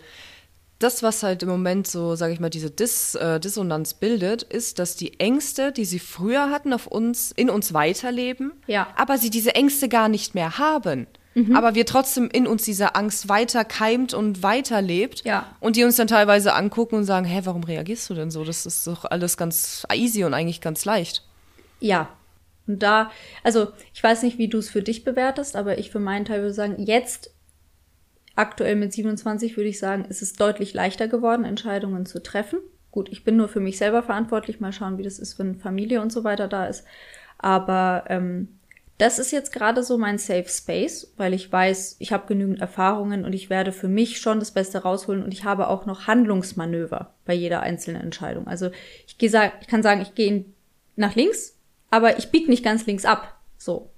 [0.80, 4.80] das, was halt im Moment so, sage ich mal, diese Dis, äh, Dissonanz bildet, ist,
[4.80, 8.88] dass die Ängste, die sie früher hatten, auf uns, in uns weiterleben, Ja.
[8.96, 11.08] aber sie diese Ängste gar nicht mehr haben.
[11.54, 15.24] Aber wir trotzdem in uns diese Angst weiter keimt und weiterlebt.
[15.24, 15.46] Ja.
[15.62, 18.44] Und die uns dann teilweise angucken und sagen, hä, warum reagierst du denn so?
[18.44, 21.24] Das ist doch alles ganz easy und eigentlich ganz leicht.
[21.80, 22.10] Ja.
[22.68, 23.10] Und da,
[23.42, 26.42] also ich weiß nicht, wie du es für dich bewertest, aber ich für meinen Teil
[26.42, 27.32] würde sagen, jetzt
[28.40, 32.60] aktuell mit 27 würde ich sagen, ist es deutlich leichter geworden, Entscheidungen zu treffen.
[32.92, 34.60] Gut, ich bin nur für mich selber verantwortlich.
[34.60, 36.86] Mal schauen, wie das ist, wenn Familie und so weiter da ist.
[37.38, 38.60] Aber ähm,
[38.98, 43.24] das ist jetzt gerade so mein Safe Space, weil ich weiß, ich habe genügend Erfahrungen
[43.26, 47.14] und ich werde für mich schon das Beste rausholen und ich habe auch noch Handlungsmanöver
[47.26, 48.48] bei jeder einzelnen Entscheidung.
[48.48, 48.72] Also
[49.08, 50.46] ich, geh, ich kann sagen, ich gehe
[50.96, 51.58] nach links,
[51.92, 53.40] aber ich bieg nicht ganz links ab.
[53.58, 53.90] So.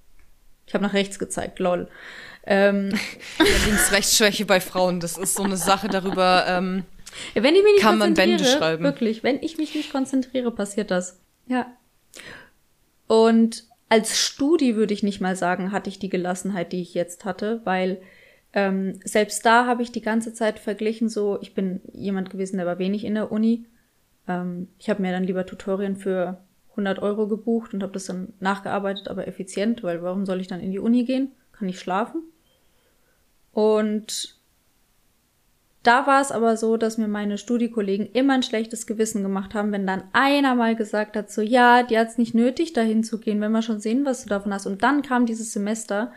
[0.67, 1.87] Ich habe nach rechts gezeigt, lol.
[2.45, 2.89] Ähm,
[3.39, 6.45] Ja, Links-Rechts-Schwäche bei Frauen, das ist so eine Sache darüber.
[6.47, 6.83] Ähm,
[7.33, 8.83] wenn ich mich nicht Kann man Bände schreiben.
[8.83, 11.19] wirklich, wenn ich mich nicht konzentriere, passiert das.
[11.47, 11.67] Ja.
[13.07, 17.25] Und als Studi würde ich nicht mal sagen, hatte ich die Gelassenheit, die ich jetzt
[17.25, 18.01] hatte, weil
[18.53, 22.65] ähm, selbst da habe ich die ganze Zeit verglichen, so, ich bin jemand gewesen, der
[22.65, 23.65] war wenig in der Uni.
[24.27, 28.33] Ähm, ich habe mir dann lieber Tutorien für 100 Euro gebucht und habe das dann
[28.39, 31.31] nachgearbeitet, aber effizient, weil warum soll ich dann in die Uni gehen?
[31.51, 32.23] Kann ich schlafen?
[33.51, 34.35] Und
[35.83, 39.71] da war es aber so, dass mir meine Studiekollegen immer ein schlechtes Gewissen gemacht haben,
[39.71, 43.41] wenn dann einer mal gesagt hat, so ja, die hat's nicht nötig, dahin zu gehen,
[43.41, 44.67] wenn wir schon sehen, was du davon hast.
[44.67, 46.13] Und dann kam dieses Semester,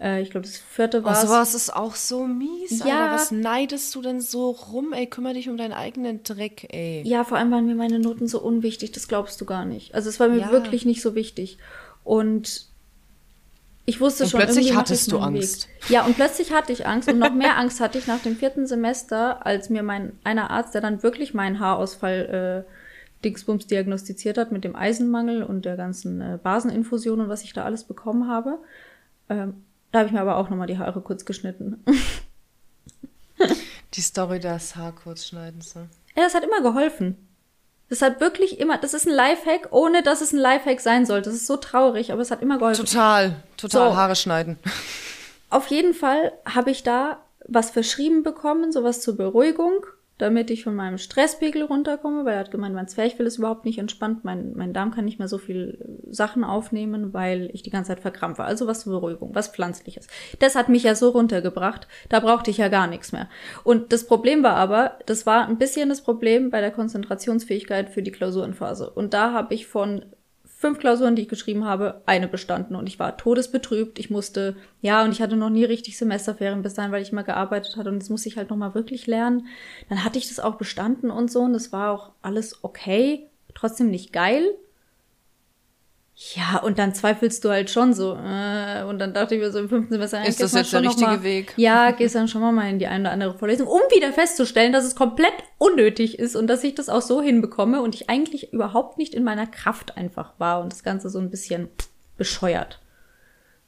[0.00, 3.04] äh, ich glaube, das vierte oh, war sowas ist auch so mies, Ja.
[3.04, 3.14] Alter.
[3.14, 5.06] Was neidest du denn so rum, ey?
[5.06, 7.02] Kümmer dich um deinen eigenen Dreck, ey.
[7.06, 9.94] Ja, vor allem waren mir meine Noten so unwichtig, das glaubst du gar nicht.
[9.94, 10.50] Also es war mir Ja.
[10.50, 11.58] wirklich nicht so wichtig.
[12.02, 12.66] Und
[13.86, 15.68] ich wusste Und schon, plötzlich hattest du Angst.
[15.68, 15.90] Weg.
[15.90, 18.66] Ja, und plötzlich hatte ich Angst und noch mehr Angst hatte ich nach dem vierten
[18.66, 22.72] Semester, als mir mein einer Arzt, der dann wirklich meinen Haarausfall äh,
[23.24, 27.64] Dingsbums diagnostiziert hat mit dem Eisenmangel und der ganzen äh, Baseninfusion und was ich da
[27.64, 28.58] alles bekommen habe.
[29.28, 31.82] Ähm, da habe ich mir aber auch nochmal die Haare kurz geschnitten.
[33.94, 35.74] Die Story des Haarkurzschneidens.
[35.74, 35.88] Ne?
[36.16, 37.16] Ja, das hat immer geholfen.
[37.88, 41.30] Das hat wirklich immer, das ist ein Lifehack, ohne dass es ein Lifehack sein sollte.
[41.30, 42.84] Das ist so traurig, aber es hat immer geholfen.
[42.84, 43.96] Total, total So.
[43.96, 44.58] Haare schneiden.
[45.50, 49.86] Auf jeden Fall habe ich da was verschrieben bekommen, sowas zur Beruhigung,
[50.18, 53.78] damit ich von meinem Stresspegel runterkomme, weil er hat gemeint, mein Zwerchfell ist überhaupt nicht
[53.78, 57.70] entspannt, mein, mein Darm kann nicht mehr so viel äh, Sachen aufnehmen, weil ich die
[57.70, 58.44] ganze Zeit verkrampfe.
[58.44, 60.06] Also was zur Beruhigung, was Pflanzliches.
[60.38, 63.28] Das hat mich ja so runtergebracht, da brauchte ich ja gar nichts mehr.
[63.62, 68.02] Und das Problem war aber, das war ein bisschen das Problem bei der Konzentrationsfähigkeit für
[68.02, 68.90] die Klausurenphase.
[68.90, 70.04] Und da habe ich von
[70.58, 73.98] fünf Klausuren, die ich geschrieben habe, eine bestanden und ich war todesbetrübt.
[73.98, 77.24] Ich musste, ja, und ich hatte noch nie richtig Semesterferien bis dahin, weil ich immer
[77.24, 79.46] gearbeitet hatte und das musste ich halt nochmal wirklich lernen.
[79.90, 83.90] Dann hatte ich das auch bestanden und so und das war auch alles okay, trotzdem
[83.90, 84.54] nicht geil.
[86.34, 88.14] Ja, und dann zweifelst du halt schon so.
[88.14, 91.10] Äh, und dann dachte ich mir so im fünften Semester, Ist das jetzt der richtige
[91.10, 91.52] mal, Weg?
[91.58, 94.86] Ja, gehst dann schon mal in die eine oder andere Vorlesung, um wieder festzustellen, dass
[94.86, 98.96] es komplett unnötig ist und dass ich das auch so hinbekomme und ich eigentlich überhaupt
[98.96, 101.68] nicht in meiner Kraft einfach war und das Ganze so ein bisschen
[102.16, 102.80] bescheuert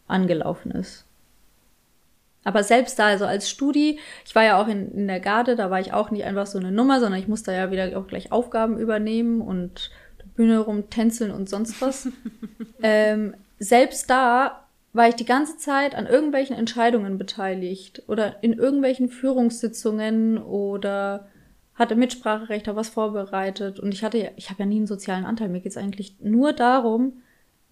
[0.06, 1.04] angelaufen ist.
[2.44, 5.70] Aber selbst da, also als Studi, ich war ja auch in, in der Garde, da
[5.70, 8.32] war ich auch nicht einfach so eine Nummer, sondern ich musste ja wieder auch gleich
[8.32, 9.90] Aufgaben übernehmen und
[10.38, 12.08] Bühne rumtänzeln und sonst was.
[12.82, 19.08] ähm, selbst da war ich die ganze Zeit an irgendwelchen Entscheidungen beteiligt oder in irgendwelchen
[19.08, 21.26] Führungssitzungen oder
[21.74, 25.48] hatte Mitspracherecht, habe was vorbereitet und ich hatte, ich habe ja nie einen sozialen Anteil.
[25.48, 27.14] Mir geht es eigentlich nur darum,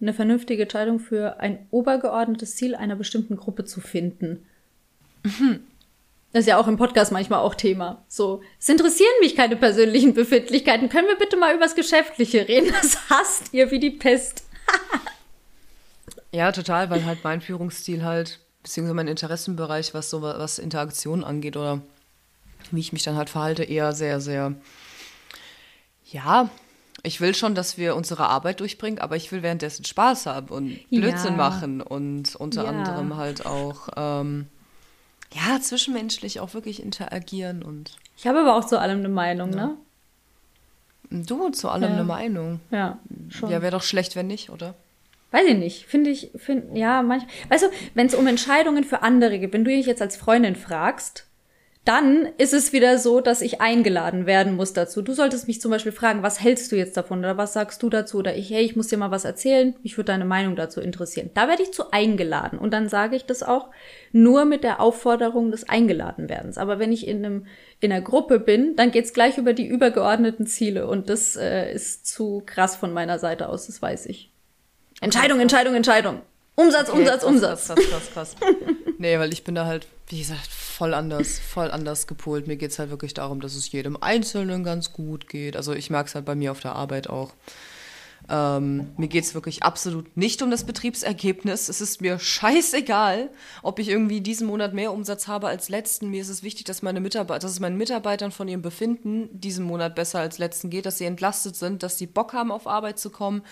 [0.01, 4.45] eine vernünftige Entscheidung für ein obergeordnetes Ziel einer bestimmten Gruppe zu finden.
[6.33, 8.05] Das ist ja auch im Podcast manchmal auch Thema.
[8.09, 10.89] So, es interessieren mich keine persönlichen Befindlichkeiten.
[10.89, 12.73] Können wir bitte mal übers Geschäftliche reden?
[12.83, 14.45] Das hasst ihr wie die Pest.
[16.33, 21.57] Ja, total, weil halt mein Führungsstil halt, beziehungsweise mein Interessenbereich, was so was Interaktion angeht
[21.57, 21.81] oder
[22.71, 24.55] wie ich mich dann halt verhalte, eher sehr, sehr,
[26.05, 26.51] ja,
[27.03, 30.91] ich will schon, dass wir unsere Arbeit durchbringen, aber ich will währenddessen Spaß haben und
[30.91, 31.37] Blödsinn Ja.
[31.49, 32.69] machen und unter Ja.
[32.71, 34.49] anderem halt auch, ähm,
[35.35, 39.77] ja, zwischenmenschlich auch wirklich interagieren und Ich habe aber auch zu allem eine Meinung, ne?
[41.11, 41.95] du zu allem Ja.
[41.95, 42.61] eine Meinung.
[42.71, 43.51] Ja, schon.
[43.51, 44.75] Ja, wäre doch schlecht, wenn nicht, oder?
[45.31, 45.87] Weiß ich nicht.
[45.87, 47.31] Finde ich, find, ja, manchmal.
[47.49, 50.57] Weißt du, wenn es um Entscheidungen für andere geht, wenn du dich jetzt als Freundin
[50.57, 51.27] fragst,
[51.87, 55.03] dann ist es wieder so, dass ich eingeladen werden muss dazu.
[55.03, 57.89] Du solltest mich zum Beispiel fragen, was hältst du jetzt davon oder was sagst du
[57.89, 60.81] dazu oder ich, hey, ich muss dir mal was erzählen, mich würde deine Meinung dazu
[60.81, 61.31] interessieren.
[61.35, 63.69] Da werde ich zu eingeladen und dann sage ich das auch
[64.11, 66.59] nur mit der Aufforderung des Eingeladenwerdens.
[66.59, 67.47] Aber wenn ich in einem
[67.79, 72.05] in einer Gruppe bin, dann geht's gleich über die übergeordneten Ziele und das äh, ist
[72.07, 74.33] zu krass von meiner Seite aus, das weiß ich.
[75.01, 76.23] Entscheidung, Entscheidung, Entscheidung.
[76.57, 77.67] Umsatz, okay, Umsatz, krass, Umsatz.
[77.67, 78.51] Krass, krass, krass, krass.
[78.99, 82.47] nee, weil ich bin da halt, wie gesagt, voll anders, voll anders gepolt.
[82.47, 85.57] Mir geht es halt wirklich darum, dass es jedem Einzelnen ganz gut geht.
[85.57, 87.33] Also ich merke es halt bei mir auf der Arbeit auch.
[88.29, 91.69] Ähm, mir geht es wirklich absolut nicht um das Betriebsergebnis.
[91.69, 93.31] Es ist mir scheißegal,
[93.63, 96.11] ob ich irgendwie diesen Monat mehr Umsatz habe als letzten.
[96.11, 99.65] Mir ist es wichtig, dass, meine Mitarbeiter, dass es meinen Mitarbeitern von ihrem Befinden diesen
[99.65, 102.99] Monat besser als letzten geht, dass sie entlastet sind, dass sie Bock haben, auf Arbeit
[102.99, 103.43] zu kommen,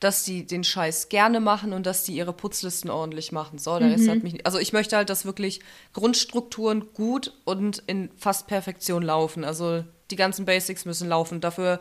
[0.00, 3.58] dass sie den Scheiß gerne machen und dass sie ihre Putzlisten ordentlich machen.
[3.58, 4.08] So, der mhm.
[4.08, 5.60] hat mich, also ich möchte halt, dass wirklich
[5.92, 9.44] Grundstrukturen gut und in fast Perfektion laufen.
[9.44, 11.40] Also die ganzen Basics müssen laufen.
[11.40, 11.80] Dafür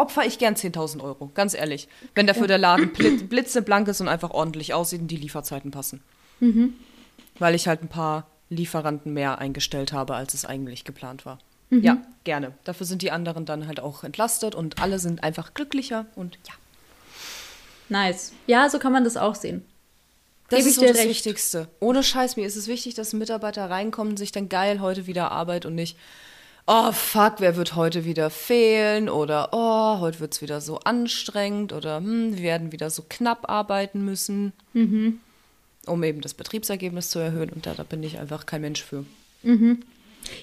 [0.00, 1.88] opfer ich gern 10.000 Euro, ganz ehrlich.
[2.14, 2.92] Wenn dafür der Laden
[3.28, 6.02] blitzeblank ist und einfach ordentlich aussieht und die Lieferzeiten passen.
[6.40, 6.74] Mhm.
[7.38, 11.38] Weil ich halt ein paar Lieferanten mehr eingestellt habe, als es eigentlich geplant war.
[11.70, 11.82] Mhm.
[11.82, 12.52] Ja, gerne.
[12.64, 16.54] Dafür sind die anderen dann halt auch entlastet und alle sind einfach glücklicher und ja.
[17.88, 18.32] Nice.
[18.46, 19.64] Ja, so kann man das auch sehen.
[20.48, 21.08] Das ist so das recht.
[21.08, 21.68] Wichtigste.
[21.78, 25.06] Ohne Scheiß, mir ist es wichtig, dass ein Mitarbeiter reinkommt und sich dann geil heute
[25.06, 25.96] wieder Arbeit und nicht,
[26.70, 31.72] oh fuck, wer wird heute wieder fehlen oder oh, heute wird es wieder so anstrengend
[31.72, 35.18] oder hm, wir werden wieder so knapp arbeiten müssen, mhm.
[35.86, 39.04] um eben das Betriebsergebnis zu erhöhen und da, da bin ich einfach kein Mensch für.
[39.42, 39.80] Mhm.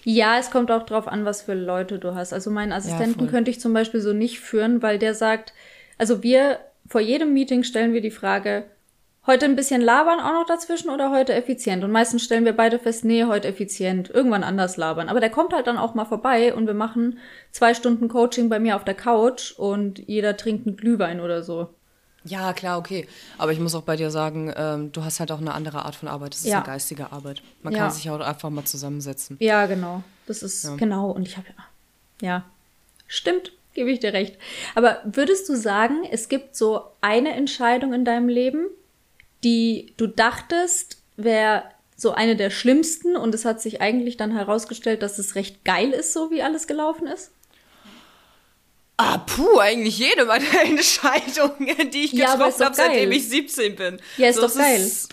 [0.03, 2.33] Ja, es kommt auch drauf an, was für Leute du hast.
[2.33, 5.53] Also meinen Assistenten ja, könnte ich zum Beispiel so nicht führen, weil der sagt,
[5.97, 6.59] also wir
[6.89, 8.65] vor jedem Meeting stellen wir die Frage,
[9.27, 11.83] Heute ein bisschen labern auch noch dazwischen oder heute effizient?
[11.83, 15.09] Und meistens stellen wir beide fest, nee, heute effizient, irgendwann anders labern.
[15.09, 17.19] Aber der kommt halt dann auch mal vorbei und wir machen
[17.51, 21.67] zwei Stunden Coaching bei mir auf der Couch und jeder trinkt einen Glühwein oder so.
[22.23, 23.05] Ja, klar, okay.
[23.37, 25.95] Aber ich muss auch bei dir sagen, ähm, du hast halt auch eine andere Art
[25.95, 26.33] von Arbeit.
[26.33, 26.57] Das ist ja.
[26.57, 27.41] eine geistige Arbeit.
[27.63, 27.79] Man ja.
[27.79, 29.35] kann sich auch einfach mal zusammensetzen.
[29.41, 30.03] Ja, genau.
[30.25, 30.75] Das ist ja.
[30.77, 31.11] genau.
[31.11, 32.45] Und ich habe ja, ja,
[33.07, 34.37] stimmt, gebe ich dir recht.
[34.73, 38.67] Aber würdest du sagen, es gibt so eine Entscheidung in deinem Leben,
[39.43, 41.63] die du dachtest, wäre
[41.95, 45.91] so eine der schlimmsten und es hat sich eigentlich dann herausgestellt, dass es recht geil
[45.91, 47.31] ist, so wie alles gelaufen ist?
[48.97, 54.01] Ah, puh, eigentlich jede meiner Entscheidungen, die ich ja, getroffen habe, seitdem ich 17 bin.
[54.17, 54.81] Ja, ist so, doch geil.
[54.81, 55.09] Ist,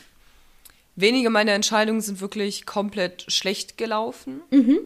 [0.97, 4.43] wenige meiner Entscheidungen sind wirklich komplett schlecht gelaufen.
[4.51, 4.81] Mhm.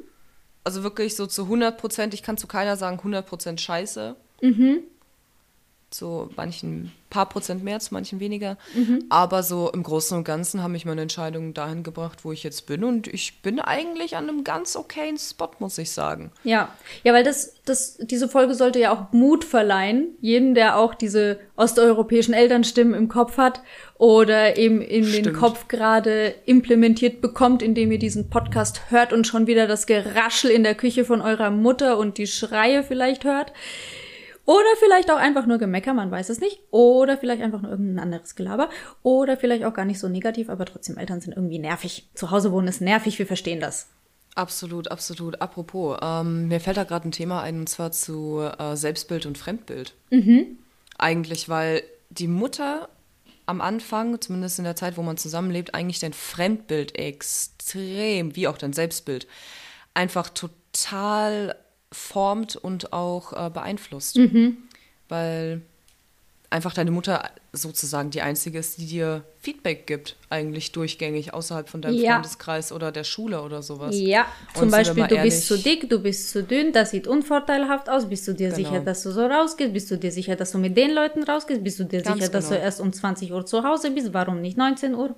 [0.64, 4.16] Also wirklich so zu 100 Prozent, ich kann zu keiner sagen 100 Prozent scheiße.
[4.40, 4.82] Mhm
[5.90, 8.58] zu manchen paar Prozent mehr, zu manchen weniger.
[8.74, 9.04] Mhm.
[9.08, 12.66] Aber so im Großen und Ganzen haben mich meine Entscheidungen dahin gebracht, wo ich jetzt
[12.66, 12.84] bin.
[12.84, 16.30] Und ich bin eigentlich an einem ganz okayen Spot, muss ich sagen.
[16.44, 16.68] Ja,
[17.04, 20.08] ja, weil das, das, diese Folge sollte ja auch Mut verleihen.
[20.20, 23.62] Jeden, der auch diese osteuropäischen Elternstimmen im Kopf hat
[23.96, 25.26] oder eben in Stimmt.
[25.26, 30.50] den Kopf gerade implementiert bekommt, indem ihr diesen Podcast hört und schon wieder das Geraschel
[30.50, 33.52] in der Küche von eurer Mutter und die Schreie vielleicht hört.
[34.48, 36.60] Oder vielleicht auch einfach nur Gemecker, man weiß es nicht.
[36.70, 38.70] Oder vielleicht einfach nur irgendein anderes Gelaber.
[39.02, 42.08] Oder vielleicht auch gar nicht so negativ, aber trotzdem, Eltern sind irgendwie nervig.
[42.14, 43.88] Zu Hause wohnen ist nervig, wir verstehen das.
[44.36, 45.42] Absolut, absolut.
[45.42, 49.36] Apropos, ähm, mir fällt da gerade ein Thema ein, und zwar zu äh, Selbstbild und
[49.36, 49.92] Fremdbild.
[50.08, 50.56] Mhm.
[50.96, 52.88] Eigentlich, weil die Mutter
[53.44, 58.56] am Anfang, zumindest in der Zeit, wo man zusammenlebt, eigentlich dein Fremdbild extrem, wie auch
[58.56, 59.26] dein Selbstbild,
[59.92, 61.54] einfach total
[61.92, 64.16] formt und auch äh, beeinflusst.
[64.16, 64.58] Mhm.
[65.08, 65.62] Weil
[66.50, 71.82] einfach deine Mutter sozusagen die einzige ist, die dir Feedback gibt, eigentlich durchgängig außerhalb von
[71.82, 72.14] deinem ja.
[72.14, 73.94] Freundeskreis oder der Schule oder sowas.
[73.98, 77.88] Ja, zum und Beispiel, du bist zu dick, du bist zu dünn, das sieht unvorteilhaft
[77.90, 78.08] aus.
[78.08, 78.56] Bist du dir genau.
[78.56, 79.72] sicher, dass du so rausgehst?
[79.72, 81.62] Bist du dir sicher, dass du mit den Leuten rausgehst?
[81.62, 82.38] Bist du dir Ganz sicher, genau.
[82.38, 84.12] dass du erst um 20 Uhr zu Hause bist?
[84.12, 85.14] Warum nicht 19 Uhr?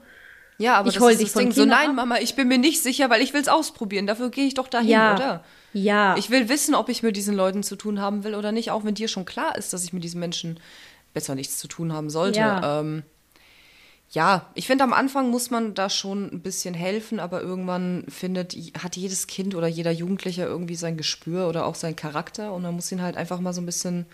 [0.59, 1.52] Ja, aber ich das ist das Ding.
[1.52, 4.06] So, nein, Mama, ich bin mir nicht sicher, weil ich will es ausprobieren.
[4.06, 5.14] Dafür gehe ich doch dahin, ja.
[5.14, 5.44] oder?
[5.72, 6.16] Ja.
[6.16, 8.85] Ich will wissen, ob ich mit diesen Leuten zu tun haben will oder nicht, auch
[8.85, 10.61] wenn dir schon klar ist, dass ich mit diesen Menschen
[11.14, 12.40] besser nichts zu tun haben sollte.
[12.40, 13.02] Ja, ähm,
[14.11, 18.54] ja ich finde, am Anfang muss man da schon ein bisschen helfen, aber irgendwann findet,
[18.83, 22.74] hat jedes Kind oder jeder Jugendliche irgendwie sein Gespür oder auch seinen Charakter und man
[22.74, 24.06] muss ihn halt einfach mal so ein bisschen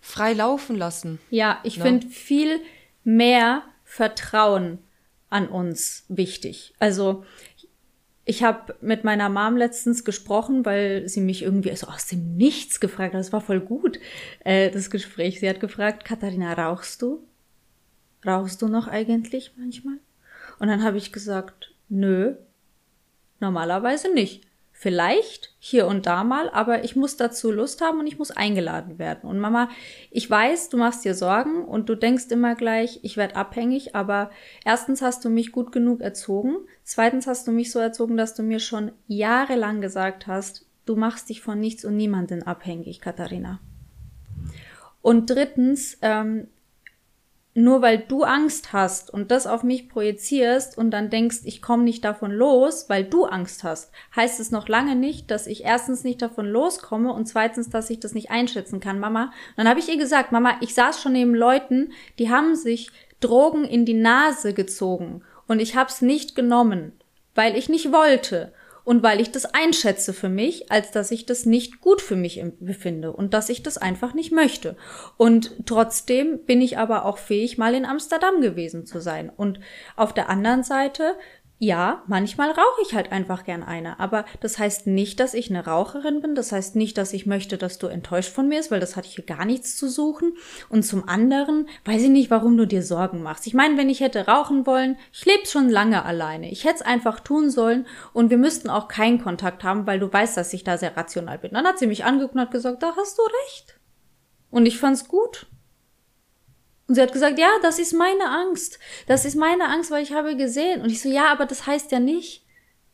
[0.00, 1.18] frei laufen lassen.
[1.30, 1.84] Ja, ich ne?
[1.84, 2.60] finde viel
[3.02, 4.78] mehr Vertrauen
[5.30, 6.74] an uns wichtig.
[6.78, 7.24] Also
[8.28, 12.80] ich habe mit meiner Mom letztens gesprochen, weil sie mich irgendwie so aus dem Nichts
[12.80, 13.20] gefragt hat.
[13.20, 14.00] Das war voll gut,
[14.44, 15.38] äh, das Gespräch.
[15.38, 17.22] Sie hat gefragt, Katharina, rauchst du?
[18.26, 19.98] Rauchst du noch eigentlich manchmal?
[20.58, 22.34] Und dann habe ich gesagt, nö.
[23.38, 24.45] Normalerweise nicht.
[24.78, 28.98] Vielleicht hier und da mal, aber ich muss dazu Lust haben und ich muss eingeladen
[28.98, 29.28] werden.
[29.28, 29.70] Und Mama,
[30.10, 34.30] ich weiß, du machst dir Sorgen und du denkst immer gleich, ich werde abhängig, aber
[34.66, 38.42] erstens hast du mich gut genug erzogen, zweitens hast du mich so erzogen, dass du
[38.42, 43.60] mir schon jahrelang gesagt hast, du machst dich von nichts und niemanden abhängig, Katharina.
[45.00, 46.48] Und drittens, ähm,
[47.56, 51.84] nur weil du Angst hast und das auf mich projizierst und dann denkst, ich komme
[51.84, 56.04] nicht davon los, weil du Angst hast, heißt es noch lange nicht, dass ich erstens
[56.04, 59.24] nicht davon loskomme und zweitens, dass ich das nicht einschätzen kann, Mama.
[59.24, 62.90] Und dann habe ich ihr gesagt, Mama, ich saß schon neben Leuten, die haben sich
[63.20, 66.92] Drogen in die Nase gezogen und ich hab's nicht genommen,
[67.34, 68.52] weil ich nicht wollte
[68.86, 72.40] und weil ich das einschätze für mich, als dass ich das nicht gut für mich
[72.60, 74.76] befinde und dass ich das einfach nicht möchte.
[75.16, 79.28] Und trotzdem bin ich aber auch fähig, mal in Amsterdam gewesen zu sein.
[79.28, 79.58] Und
[79.96, 81.16] auf der anderen Seite
[81.58, 85.64] ja, manchmal rauche ich halt einfach gern eine, aber das heißt nicht, dass ich eine
[85.64, 88.80] Raucherin bin, das heißt nicht, dass ich möchte, dass du enttäuscht von mir ist, weil
[88.80, 90.36] das hat hier gar nichts zu suchen.
[90.68, 93.46] Und zum anderen weiß ich nicht, warum du dir Sorgen machst.
[93.46, 96.50] Ich meine, wenn ich hätte rauchen wollen, ich lebe schon lange alleine.
[96.50, 100.12] Ich hätte es einfach tun sollen und wir müssten auch keinen Kontakt haben, weil du
[100.12, 101.52] weißt, dass ich da sehr rational bin.
[101.52, 103.80] Dann hat sie mich angeguckt und hat gesagt, da hast du recht.
[104.50, 105.46] Und ich fand's gut.
[106.88, 108.78] Und sie hat gesagt, ja, das ist meine Angst.
[109.06, 110.82] Das ist meine Angst, weil ich habe gesehen.
[110.82, 112.44] Und ich so, ja, aber das heißt ja nicht,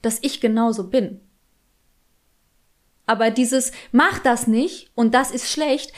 [0.01, 1.21] dass ich genauso bin.
[3.05, 5.93] Aber dieses, mach das nicht und das ist schlecht,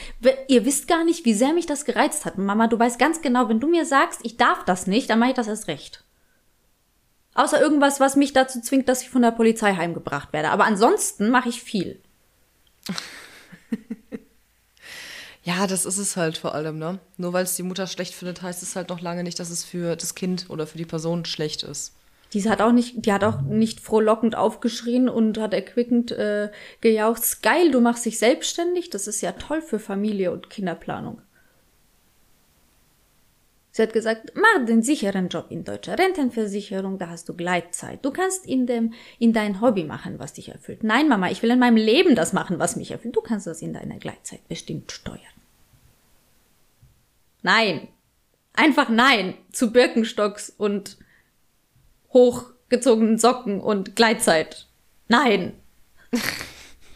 [0.48, 2.38] ihr wisst gar nicht, wie sehr mich das gereizt hat.
[2.38, 5.30] Mama, du weißt ganz genau, wenn du mir sagst, ich darf das nicht, dann mache
[5.30, 6.04] ich das erst recht.
[7.34, 10.50] Außer irgendwas, was mich dazu zwingt, dass ich von der Polizei heimgebracht werde.
[10.50, 12.00] Aber ansonsten mache ich viel.
[15.44, 16.98] Ja, das ist es halt vor allem, ne?
[17.18, 19.62] Nur weil es die Mutter schlecht findet, heißt es halt noch lange nicht, dass es
[19.62, 21.94] für das Kind oder für die Person schlecht ist.
[22.32, 27.42] Die hat auch nicht, die hat auch nicht frohlockend aufgeschrien und hat erquickend äh, gejaucht,
[27.42, 31.20] geil, du machst dich selbstständig, das ist ja toll für Familie und Kinderplanung.
[33.70, 38.04] Sie hat gesagt, mach den sicheren Job in deutscher Rentenversicherung, da hast du Gleitzeit.
[38.04, 40.84] Du kannst in dem, in dein Hobby machen, was dich erfüllt.
[40.84, 43.16] Nein, Mama, ich will in meinem Leben das machen, was mich erfüllt.
[43.16, 45.33] Du kannst das in deiner Gleitzeit bestimmt steuern.
[47.44, 47.88] Nein.
[48.54, 50.96] Einfach nein zu Birkenstocks und
[52.12, 54.66] hochgezogenen Socken und Gleitzeit.
[55.08, 55.52] Nein.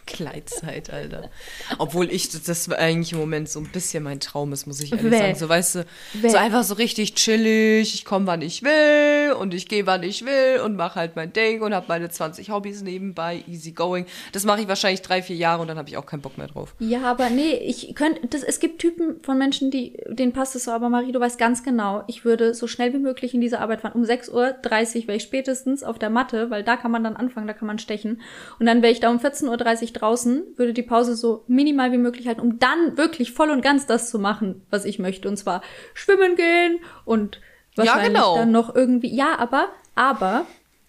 [0.08, 1.30] Gleitzeit, Alter.
[1.78, 5.10] Obwohl ich, das eigentlich im Moment so ein bisschen mein Traum ist, muss ich ehrlich
[5.10, 5.18] Wäh.
[5.18, 5.34] sagen.
[5.36, 6.28] So, weißt du, Wäh.
[6.30, 10.24] so einfach so richtig chillig, ich komme, wann ich will und ich gehe, wann ich
[10.24, 14.06] will und mache halt mein Ding und habe meine 20 Hobbys nebenbei, easy going.
[14.32, 16.48] Das mache ich wahrscheinlich drei, vier Jahre und dann habe ich auch keinen Bock mehr
[16.48, 16.74] drauf.
[16.78, 20.64] Ja, aber nee, ich könnte, das, es gibt Typen von Menschen, die, denen passt es
[20.64, 23.60] so, aber Marie, du weißt ganz genau, ich würde so schnell wie möglich in diese
[23.60, 23.92] Arbeit fahren.
[23.92, 27.46] Um 6.30 Uhr wäre ich spätestens auf der Matte, weil da kann man dann anfangen,
[27.46, 28.20] da kann man stechen.
[28.58, 31.98] Und dann wäre ich da um 14.30 Uhr draußen, würde die Pause so minimal wie
[31.98, 35.28] möglich halten, um dann wirklich voll und ganz das zu machen, was ich möchte.
[35.28, 35.62] Und zwar
[35.94, 37.40] schwimmen gehen und
[37.76, 38.36] wahrscheinlich ja, genau.
[38.36, 39.14] dann noch irgendwie.
[39.14, 40.46] Ja, aber, aber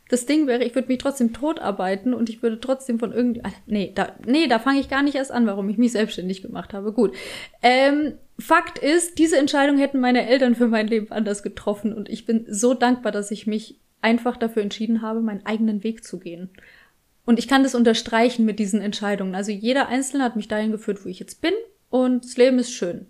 [0.09, 3.41] das Ding wäre, ich würde mich trotzdem tot arbeiten und ich würde trotzdem von irgendwie.
[3.67, 6.73] Nee, da, nee, da fange ich gar nicht erst an, warum ich mich selbstständig gemacht
[6.73, 6.91] habe.
[6.91, 7.15] Gut.
[7.61, 12.25] Ähm, Fakt ist, diese Entscheidung hätten meine Eltern für mein Leben anders getroffen und ich
[12.25, 16.49] bin so dankbar, dass ich mich einfach dafür entschieden habe, meinen eigenen Weg zu gehen.
[17.29, 19.35] Und ich kann das unterstreichen mit diesen Entscheidungen.
[19.35, 21.53] Also jeder Einzelne hat mich dahin geführt, wo ich jetzt bin.
[21.91, 23.05] Und das Leben ist schön.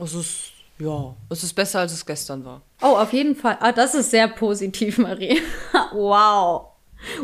[0.00, 2.62] Es ist, ja, es ist besser, als es gestern war.
[2.80, 3.58] Oh, auf jeden Fall.
[3.60, 5.42] Ah, das ist sehr positiv, Marie.
[5.92, 6.68] wow.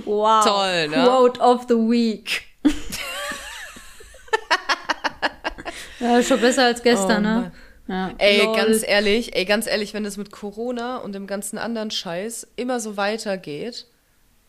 [0.04, 0.44] Wow.
[0.44, 1.04] Toll, ne?
[1.04, 2.42] Quote of the Week.
[6.00, 7.52] ja, schon besser als gestern, oh, ne?
[7.88, 8.56] Ja, ey, lol.
[8.56, 12.78] ganz ehrlich, ey, ganz ehrlich, wenn es mit Corona und dem ganzen anderen Scheiß immer
[12.78, 13.86] so weitergeht,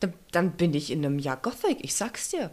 [0.03, 2.51] dann, dann bin ich in einem Jahr Gothic, ich sag's dir.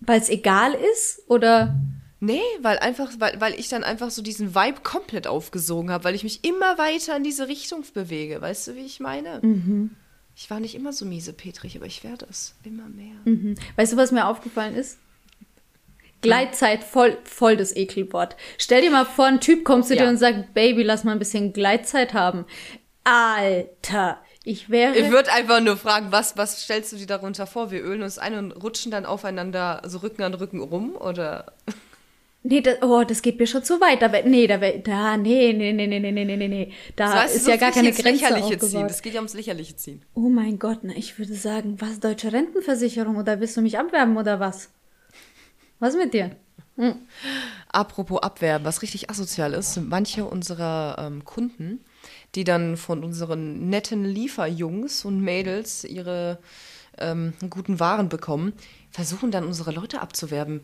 [0.00, 1.22] Weil es egal ist?
[1.28, 1.74] Oder?
[2.20, 6.14] Nee, weil einfach, weil, weil ich dann einfach so diesen Vibe komplett aufgesogen habe, weil
[6.14, 8.40] ich mich immer weiter in diese Richtung bewege.
[8.40, 9.40] Weißt du, wie ich meine?
[9.42, 9.90] Mhm.
[10.34, 13.16] Ich war nicht immer so miese Petrich, aber ich werde es immer mehr.
[13.24, 13.54] Mhm.
[13.76, 14.98] Weißt du, was mir aufgefallen ist?
[16.20, 18.36] Gleitzeit, voll, voll das Ekelwort.
[18.56, 20.02] Stell dir mal vor, ein Typ kommt zu ja.
[20.02, 22.44] dir und sagt, Baby, lass mal ein bisschen Gleitzeit haben.
[23.04, 24.96] Alter, ich wäre.
[24.96, 27.70] Ich würde einfach nur fragen, was, was stellst du dir darunter vor?
[27.70, 31.52] Wir ölen uns ein und rutschen dann aufeinander so Rücken an Rücken rum, oder?
[32.42, 34.00] Nee, das, oh, das geht mir schon zu weit.
[34.00, 36.72] Da, nee, da, da, nee, nee, nee, nee, nee, nee, nee, nee.
[36.96, 38.88] Da das heißt, ist ja gar keine Grenze Lächerliche ziehen.
[38.88, 40.02] Das geht ja ums Lächerliche ziehen.
[40.14, 44.16] Oh mein Gott, na, ich würde sagen, was, deutsche Rentenversicherung oder willst du mich abwerben
[44.16, 44.70] oder was?
[45.78, 46.30] Was mit dir?
[46.76, 46.94] Hm.
[47.68, 51.80] Apropos abwerben, was richtig asozial ist, manche unserer ähm, Kunden
[52.34, 56.38] die dann von unseren netten Lieferjungs und Mädels ihre
[56.98, 58.52] ähm, guten Waren bekommen,
[58.90, 60.60] versuchen dann unsere Leute abzuwerben.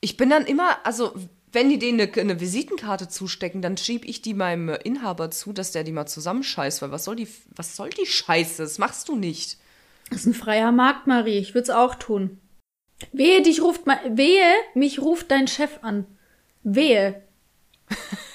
[0.00, 1.14] Ich bin dann immer, also
[1.52, 5.72] wenn die denen eine, eine Visitenkarte zustecken, dann schiebe ich die meinem Inhaber zu, dass
[5.72, 8.62] der die mal zusammenscheißt, weil was soll die, was soll die Scheiße?
[8.62, 9.58] Das machst du nicht.
[10.08, 11.38] Das ist ein freier Markt, Marie.
[11.38, 12.38] Ich würde es auch tun.
[13.12, 16.06] Wehe, dich ruft mal, wehe, mich ruft dein Chef an.
[16.62, 17.22] Wehe.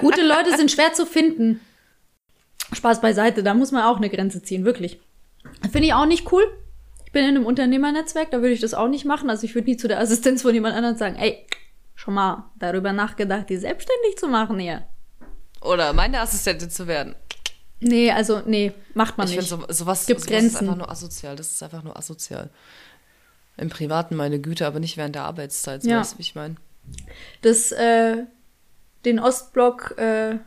[0.00, 1.60] Gute Leute sind schwer zu finden.
[2.72, 5.00] Spaß beiseite, da muss man auch eine Grenze ziehen, wirklich.
[5.72, 6.44] Finde ich auch nicht cool.
[7.06, 9.30] Ich bin in einem Unternehmernetzwerk, da würde ich das auch nicht machen.
[9.30, 11.44] Also ich würde nie zu der Assistenz von jemand anderem sagen, ey,
[11.96, 14.86] schon mal darüber nachgedacht, die selbstständig zu machen hier.
[15.60, 17.16] Oder meine Assistentin zu werden.
[17.80, 19.48] Nee, also nee, macht man ich nicht.
[19.48, 20.58] finde so, sowas, Gibt sowas ist Grenzen.
[20.68, 21.34] einfach nur asozial.
[21.34, 22.50] Das ist einfach nur asozial.
[23.56, 25.82] Im Privaten meine Güte, aber nicht während der Arbeitszeit.
[25.82, 25.98] So Ja.
[26.00, 26.56] weißt du, wie ich meine.
[27.42, 28.24] Das, äh,
[29.04, 30.38] den Ostblock äh,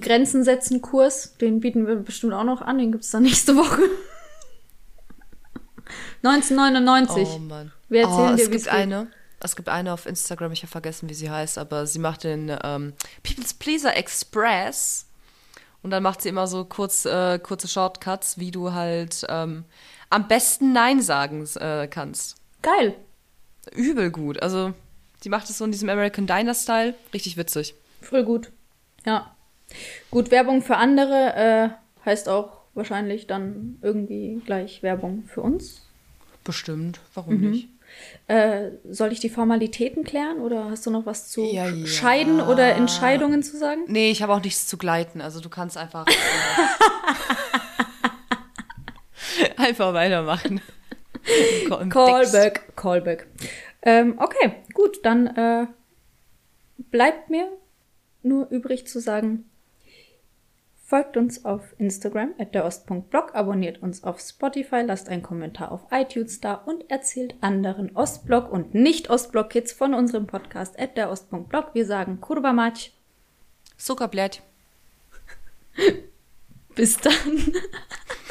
[0.00, 3.82] Grenzen setzen Kurs, den bieten wir bestimmt auch noch an, den gibt's dann nächste Woche.
[6.22, 7.28] 1999.
[7.28, 7.72] Oh Mann.
[7.88, 8.72] Wir erzählen oh, dir, es es gibt geht.
[8.72, 9.08] eine.
[9.38, 12.56] Es gibt eine auf Instagram, ich habe vergessen, wie sie heißt, aber sie macht den
[12.64, 15.06] ähm, People's Pleaser Express.
[15.82, 19.64] Und dann macht sie immer so kurz, äh, kurze Shortcuts, wie du halt ähm,
[20.10, 22.36] am besten Nein sagen äh, kannst.
[22.62, 22.96] Geil.
[23.72, 24.42] Übel gut.
[24.42, 24.72] Also,
[25.24, 26.94] die macht es so in diesem American Diner-Style.
[27.14, 27.74] Richtig witzig.
[28.00, 28.50] Voll gut.
[29.04, 29.34] Ja.
[30.10, 31.68] Gut, Werbung für andere äh,
[32.06, 35.82] heißt auch wahrscheinlich dann irgendwie gleich Werbung für uns.
[36.44, 37.00] Bestimmt.
[37.14, 37.50] Warum Mhm.
[37.50, 37.68] nicht?
[38.26, 41.86] Äh, soll ich die Formalitäten klären oder hast du noch was zu Ja, ja.
[41.86, 43.82] Scheiden oder Entscheidungen zu sagen?
[43.86, 45.20] Nee, ich habe auch nichts zu gleiten.
[45.20, 46.06] Also, du kannst einfach.
[49.38, 50.60] Äh, einfach weitermachen.
[51.90, 53.26] Callback, Callback.
[53.86, 55.68] Ähm, okay, gut, dann äh,
[56.90, 57.48] bleibt mir
[58.24, 59.48] nur übrig zu sagen,
[60.84, 66.40] folgt uns auf Instagram at derost.blog, abonniert uns auf Spotify, lasst einen Kommentar auf iTunes
[66.40, 71.70] da und erzählt anderen Ostblock und Nicht-Ostblock-Kids von unserem Podcast at derost.blog.
[71.74, 72.92] Wir sagen Kurva Mać.
[73.76, 74.42] Sucker, blöd.
[76.74, 77.12] Bis dann.